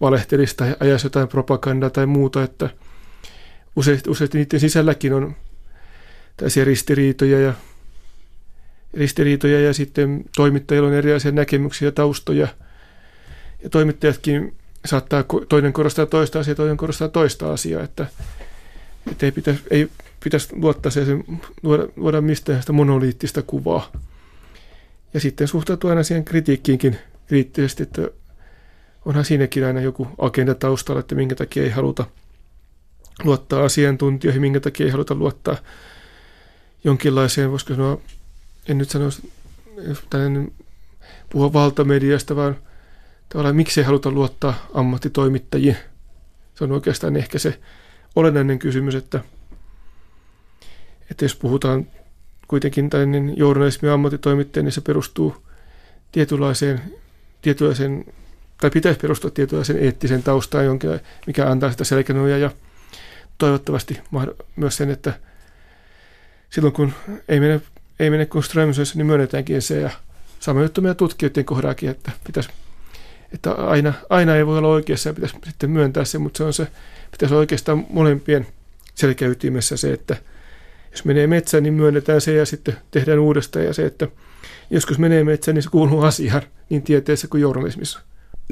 [0.00, 2.70] valehtelisi tai ajaisi jotain propagandaa tai muuta, että
[3.76, 5.36] useasti, useasti niiden sisälläkin on
[6.36, 7.54] tällaisia ristiriitoja ja,
[8.94, 12.48] ristiriitoja ja sitten toimittajilla on erilaisia näkemyksiä ja taustoja.
[13.62, 18.06] Ja toimittajatkin saattaa toinen korostaa toista asiaa, toinen korostaa toista asiaa, että,
[19.10, 19.88] että ei, pitäisi, ei
[20.24, 21.06] pitäisi luottaa se,
[21.62, 23.92] luoda, luoda mistään sitä monoliittista kuvaa.
[25.14, 28.08] Ja sitten suhtautua aina siihen kritiikkiinkin kriittisesti, että
[29.04, 32.04] onhan siinäkin aina joku agenda taustalla, että minkä takia ei haluta
[33.24, 35.56] luottaa asiantuntijoihin, minkä takia ei haluta luottaa
[36.84, 38.00] jonkinlaiseen, voisiko sanoa,
[38.68, 39.08] en nyt sano
[40.10, 40.52] tällainen
[41.30, 42.56] puhua valtamediasta, vaan
[43.28, 45.76] tavallaan miksi ei haluta luottaa ammattitoimittajiin.
[46.54, 47.60] Se on oikeastaan ehkä se
[48.16, 49.20] olennainen kysymys, että,
[51.10, 51.86] että jos puhutaan
[52.48, 55.36] kuitenkin tällainen journalismi ammattitoimittaja, niin se perustuu
[56.12, 56.80] tietynlaiseen,
[57.42, 58.04] tietynlaiseen
[58.60, 60.88] tai pitäisi perustua tietynlaiseen eettisen taustaan, jonka,
[61.26, 62.50] mikä antaa sitä selkänojaa ja
[63.38, 64.00] toivottavasti
[64.56, 65.14] myös sen, että
[66.50, 66.92] silloin kun
[67.28, 67.60] ei mene,
[68.00, 69.90] ei mene kuin Strömsössä, niin myönnetäänkin se ja
[70.40, 72.50] sama juttu meidän tutkijoiden kohdaakin, että pitäisi
[73.34, 76.52] että aina, aina ei voi olla oikeassa ja pitäisi sitten myöntää se, mutta se on
[76.52, 76.68] se,
[77.10, 78.46] pitäisi oikeastaan molempien
[78.94, 80.16] selkäytimessä se, että
[80.90, 84.08] jos menee metsään, niin myönnetään se ja sitten tehdään uudestaan ja se, että
[84.70, 88.00] joskus menee metsään, niin se kuuluu asiaan niin tieteessä kuin journalismissa.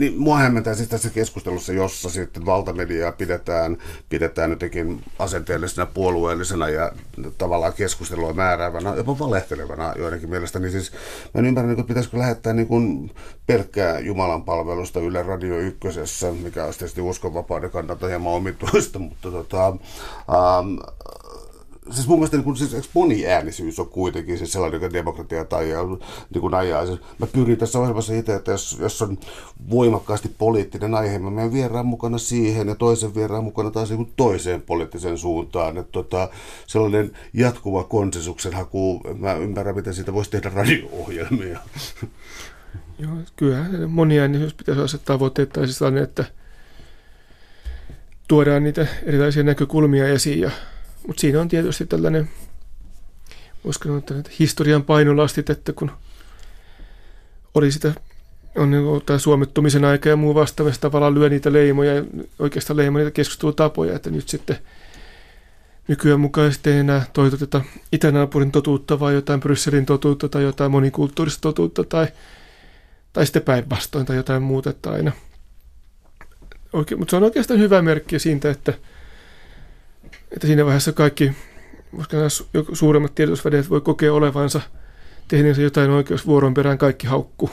[0.01, 3.79] Niin, mua hämmentää siis tässä keskustelussa, jossa sitten valtamediaa pidetään,
[4.09, 6.93] pidetään jotenkin asenteellisena, puolueellisena ja
[7.39, 10.59] tavallaan keskustelua määräävänä, jopa valehtelevana joidenkin mielestä.
[10.59, 10.93] Niin siis
[11.35, 13.11] mä en ymmärrä, että pitäisikö lähettää niin kuin
[13.47, 19.67] pelkkää Jumalan palvelusta Yle Radio Ykkösessä, mikä on tietysti uskonvapauden kannalta hieman omituista, mutta tota,
[19.67, 20.77] ähm,
[21.91, 25.65] siis mun mielestä niin siis, moniäänisyys on kuitenkin siis sellainen, joka demokratia tai
[26.35, 26.87] niin kuin ajaa.
[26.87, 29.19] Siis mä pyrin tässä ohjelmassa itse, että jos, jos on
[29.71, 34.63] voimakkaasti poliittinen aihe, mä menen vieraan mukana siihen ja toisen vieraan mukana taas niin toiseen
[34.63, 35.79] poliittiseen suuntaan.
[35.79, 36.29] Että tota,
[36.67, 41.59] sellainen jatkuva konsensuksen haku, mä ymmärrän, miten siitä voisi tehdä radio-ohjelmia.
[42.99, 46.25] Joo, kyllä moniäänisyys pitäisi olla se tavoite, tai siis sellainen, että
[48.29, 50.51] tuodaan niitä erilaisia näkökulmia esiin ja
[51.07, 52.31] mutta siinä on tietysti tällainen,
[53.65, 55.91] voisiko sanoa, että historian painolastit, että kun
[57.55, 57.93] oli sitä
[58.57, 62.05] on niin tämä suomettumisen aika ja muu vastaavasti tavallaan lyö niitä leimoja,
[62.39, 64.59] oikeastaan leimoja niitä keskustelutapoja, että nyt sitten
[65.89, 71.41] nykyään mukaan sitten ei enää toitoteta itänaapurin totuutta, vai jotain Brysselin totuutta tai jotain monikulttuurista
[71.41, 72.09] totuutta tai,
[73.13, 75.13] tai sitten päinvastoin tai jotain muuta, että aina.
[76.73, 78.75] Oike, mutta se on oikeastaan hyvä merkki siitä, että
[80.33, 81.33] että siinä vaiheessa kaikki
[82.73, 84.61] suuremmat tiedotusvälineet voi kokea olevansa
[85.29, 87.51] tehneensä jotain oikeusvuoron perään kaikki haukku.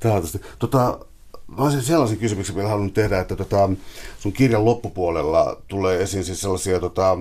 [0.00, 0.40] Taatusti.
[0.58, 0.98] Tota,
[1.46, 3.70] mä olisin sellaisen kysymyksen vielä halunnut tehdä, että tota,
[4.18, 7.18] sun kirjan loppupuolella tulee esiin siis sellaisia tota,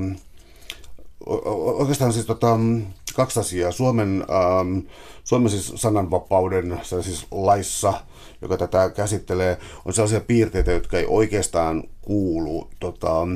[1.25, 2.59] oikeastaan siis tota,
[3.15, 3.71] kaksi asiaa.
[3.71, 4.79] Suomen, ähm,
[5.23, 7.93] Suomen siis sananvapauden siis laissa,
[8.41, 13.27] joka tätä käsittelee, on sellaisia piirteitä, jotka ei oikeastaan kuulu tota,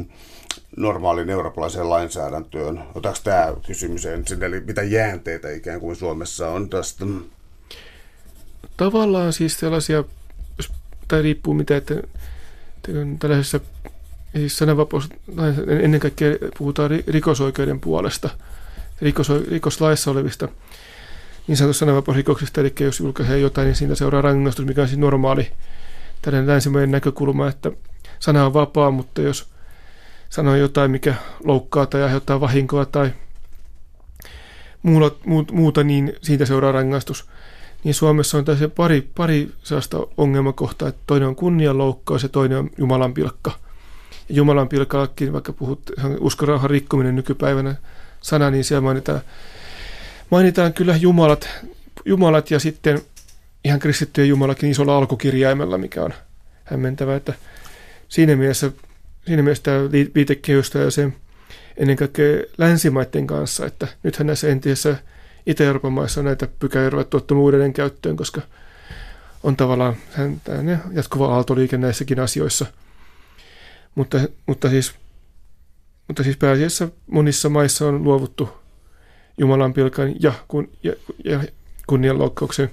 [0.78, 2.84] normaaliin eurooppalaiseen lainsäädäntöön.
[2.96, 7.06] Otaks tämä kysymys ensin, eli mitä jäänteitä ikään kuin Suomessa on tästä?
[8.78, 10.04] Tavallaan siis sellaisia,
[11.08, 11.96] tai riippuu mitä, että,
[13.20, 13.60] tällaisessa
[14.36, 15.10] siis sananvapaus,
[15.82, 18.30] ennen kaikkea puhutaan rikosoikeuden puolesta,
[19.02, 20.48] rikos, rikoslaissa olevista
[21.48, 25.52] niin sanotusta sananvapausrikoksesta, eli jos julkaisee jotain, niin siitä seuraa rangaistus, mikä on siis normaali
[26.22, 27.72] tällainen länsimainen näkökulma, että
[28.20, 29.48] sana on vapaa, mutta jos
[30.30, 33.14] sanoo jotain, mikä loukkaa tai aiheuttaa vahinkoa tai
[35.52, 37.26] muuta, niin siitä seuraa rangaistus.
[37.84, 42.70] Niin Suomessa on tässä pari, pari sellaista ongelmakohtaa, että toinen on kunnianloukkaus ja toinen on
[42.78, 43.52] Jumalan pilkka.
[44.30, 47.76] Ja Jumalan pilkallakin, vaikka puhut uskorauhan rikkominen nykypäivänä
[48.22, 49.22] sana, niin siellä mainitaan,
[50.32, 51.50] mainitaan kyllä Jumalat,
[52.06, 53.02] Jumalat ja sitten
[53.64, 56.14] ihan kristittyjen Jumalakin isolla alkukirjaimella, mikä on
[56.64, 57.34] hämmentävää, että
[58.08, 58.72] siinä mielessä,
[59.26, 61.12] siinä mielessä tämä viitekehystä ja se
[61.78, 64.98] ennen kaikkea länsimaiden kanssa, että nythän näissä entisissä
[65.46, 68.42] Itä-Euroopan maissa näitä pykäliä ruvettu uudelleen käyttöön, koska
[69.44, 69.96] on tavallaan
[70.92, 72.66] jatkuva aaltoliike näissäkin asioissa.
[73.96, 74.94] Mutta, mutta, siis,
[76.08, 78.61] mutta siis pääasiassa monissa maissa on luovuttu
[79.42, 80.94] Jumalan pilkan ja, kun, ja,
[81.26, 81.44] ja
[81.88, 82.72] kunnianloukkauksen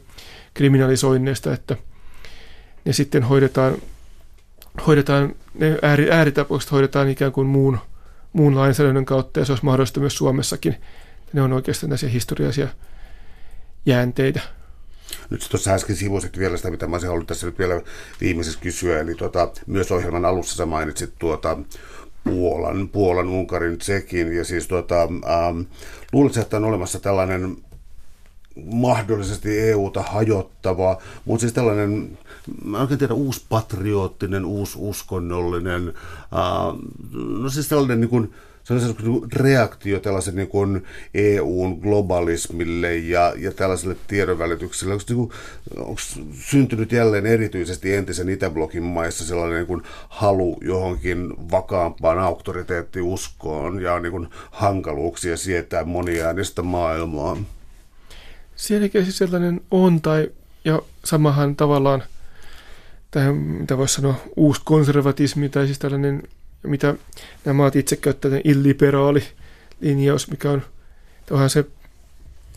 [0.54, 1.76] kriminalisoinneista, että
[2.84, 3.74] ne sitten hoidetaan,
[4.86, 7.78] hoidetaan ne ääri, ääritapaukset hoidetaan ikään kuin muun,
[8.32, 10.76] muun lainsäädännön kautta, ja se olisi mahdollista myös Suomessakin.
[11.32, 12.68] Ne on oikeastaan näisiä historiallisia
[13.86, 14.40] jäänteitä.
[15.30, 17.82] Nyt tuossa äsken sivusit vielä sitä, mitä mä olisin halunnut tässä nyt vielä
[18.20, 19.00] viimeisessä kysyä.
[19.00, 21.58] Eli tuota, myös ohjelman alussa sä mainitsit tuota,
[22.30, 24.36] Puolan, Puolan, Unkarin, Tsekin.
[24.36, 25.60] Ja siis tuota, ähm,
[26.12, 27.56] luuletko, että on olemassa tällainen
[28.64, 32.18] mahdollisesti EUta hajottava, mutta siis tällainen,
[32.64, 35.88] mä oikein tiedä, uusi patriottinen, uusi uskonnollinen,
[36.22, 36.78] äh,
[37.42, 38.34] no siis tällainen niin kuin,
[38.68, 44.94] sellaisen niin reaktio tällaisen niin kuin EUn globalismille ja, ja tällaiselle tiedonvälitykselle?
[44.94, 45.30] Onko, niin kuin,
[45.76, 46.00] onko
[46.32, 54.12] syntynyt jälleen erityisesti entisen Itäblokin maissa sellainen niin kuin halu johonkin vakaampaan auktoriteettiuskoon ja niin
[54.12, 57.36] kuin hankaluuksia sietää moniäänistä maailmaa?
[58.56, 60.30] Selkeästi sellainen on, tai
[60.64, 62.02] ja samahan tavallaan
[63.10, 66.22] tähän, mitä voisi sanoa, uusi konservatismi, tai siis tällainen,
[66.62, 66.94] mitä
[67.44, 69.22] nämä maat itse käyttävät, illiberaali
[69.80, 70.62] linjaus, mikä on,
[71.30, 71.64] onhan se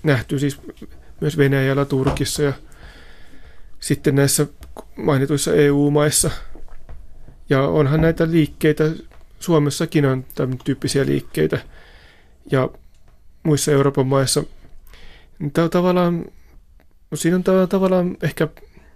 [0.04, 0.62] nähty siis
[1.22, 2.54] myös Venäjällä, Turkissa ja
[3.80, 4.48] sitten näissä
[4.96, 6.32] mainituissa EU-maissa.
[7.50, 8.84] Ja onhan näitä liikkeitä,
[9.40, 11.60] Suomessakin on tämän tyyppisiä liikkeitä,
[12.52, 12.70] ja
[13.44, 14.44] muissa Euroopan maissa–
[15.54, 16.26] Tämä on tavallaan,
[17.12, 18.48] no siinä on tavallaan ehkä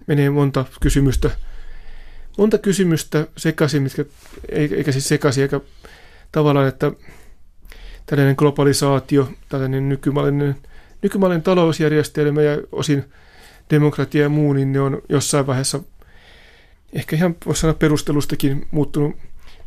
[0.06, 1.30] menee monta kysymystä,
[2.36, 4.04] monta kysymystä sekaisin, mitkä,
[4.48, 5.60] eikä siis sekaisin, eikä
[6.32, 6.92] tavallaan, että
[8.06, 10.56] tällainen globalisaatio, tällainen nykymallinen,
[11.02, 13.04] nykymallinen talousjärjestelmä ja osin
[13.70, 15.80] demokratia ja muu, niin ne on jossain vaiheessa
[16.92, 19.16] ehkä ihan voisi sanoa perustelustakin muuttunut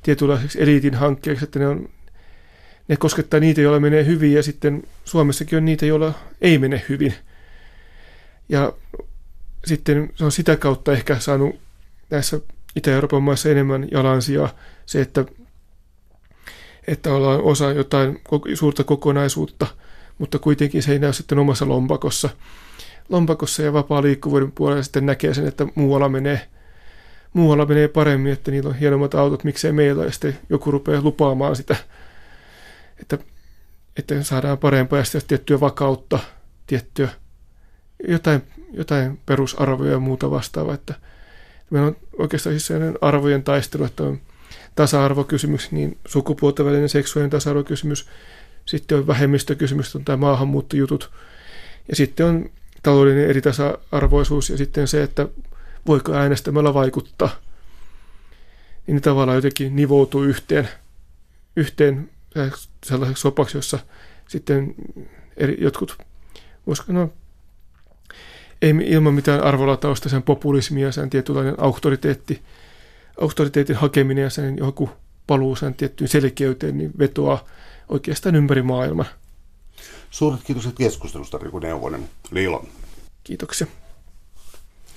[0.03, 1.89] tietynlaiseksi eliitin hankkeeksi, että ne on
[2.87, 7.13] ne koskettaa niitä, joilla menee hyvin, ja sitten Suomessakin on niitä, joilla ei mene hyvin.
[8.49, 8.73] Ja
[9.65, 11.59] sitten se on sitä kautta ehkä saanut
[12.09, 12.39] näissä
[12.79, 14.49] Itä-Euroopan maissa enemmän jalansijaa
[14.85, 15.25] se, että,
[16.87, 18.21] että ollaan osa jotain
[18.53, 19.67] suurta kokonaisuutta,
[20.17, 22.29] mutta kuitenkin se ei näy sitten omassa lompakossa.
[23.09, 26.41] Lompakossa ja vapaa liikkuvuuden puolella sitten näkee sen, että muualla menee,
[27.33, 31.55] muualla menee paremmin, että niillä on hienommat autot, miksei meillä, ja sitten joku rupeaa lupaamaan
[31.55, 31.75] sitä
[33.01, 33.17] että,
[33.97, 36.19] että saadaan parempaa ja tiettyä vakautta,
[36.67, 37.09] tiettyä
[38.07, 40.73] jotain, jotain perusarvoja ja muuta vastaavaa.
[40.73, 40.93] Että
[41.69, 44.19] meillä on oikeastaan siis sellainen arvojen taistelu, että on
[44.75, 48.07] tasa-arvokysymys, niin sukupuolten välinen seksuaalinen tasa-arvokysymys,
[48.65, 51.11] sitten on vähemmistökysymys, on tämä maahanmuuttojutut,
[51.89, 52.49] ja sitten on
[52.83, 55.27] taloudellinen eritasa-arvoisuus ja sitten se, että
[55.87, 57.29] voiko äänestämällä vaikuttaa.
[58.87, 60.69] Niin ne tavallaan jotenkin nivoutuu yhteen,
[61.55, 62.09] yhteen
[62.85, 63.79] sellaiseksi sopaksi, jossa
[64.27, 64.75] sitten
[65.37, 65.97] eri, jotkut,
[66.67, 67.13] voisiko no,
[68.61, 72.41] ei ilman mitään arvolatausta sen populismia, sen tietynlainen auktoriteetti,
[73.21, 74.89] auktoriteetin hakeminen ja sen joku
[75.27, 77.45] paluu sen tiettyyn selkeyteen, niin vetoaa
[77.89, 79.05] oikeastaan ympäri maailman.
[80.09, 82.09] Suuret kiitokset keskustelusta, Riku Neuvonen.
[82.31, 82.67] Liilon.
[83.23, 83.67] Kiitoksia.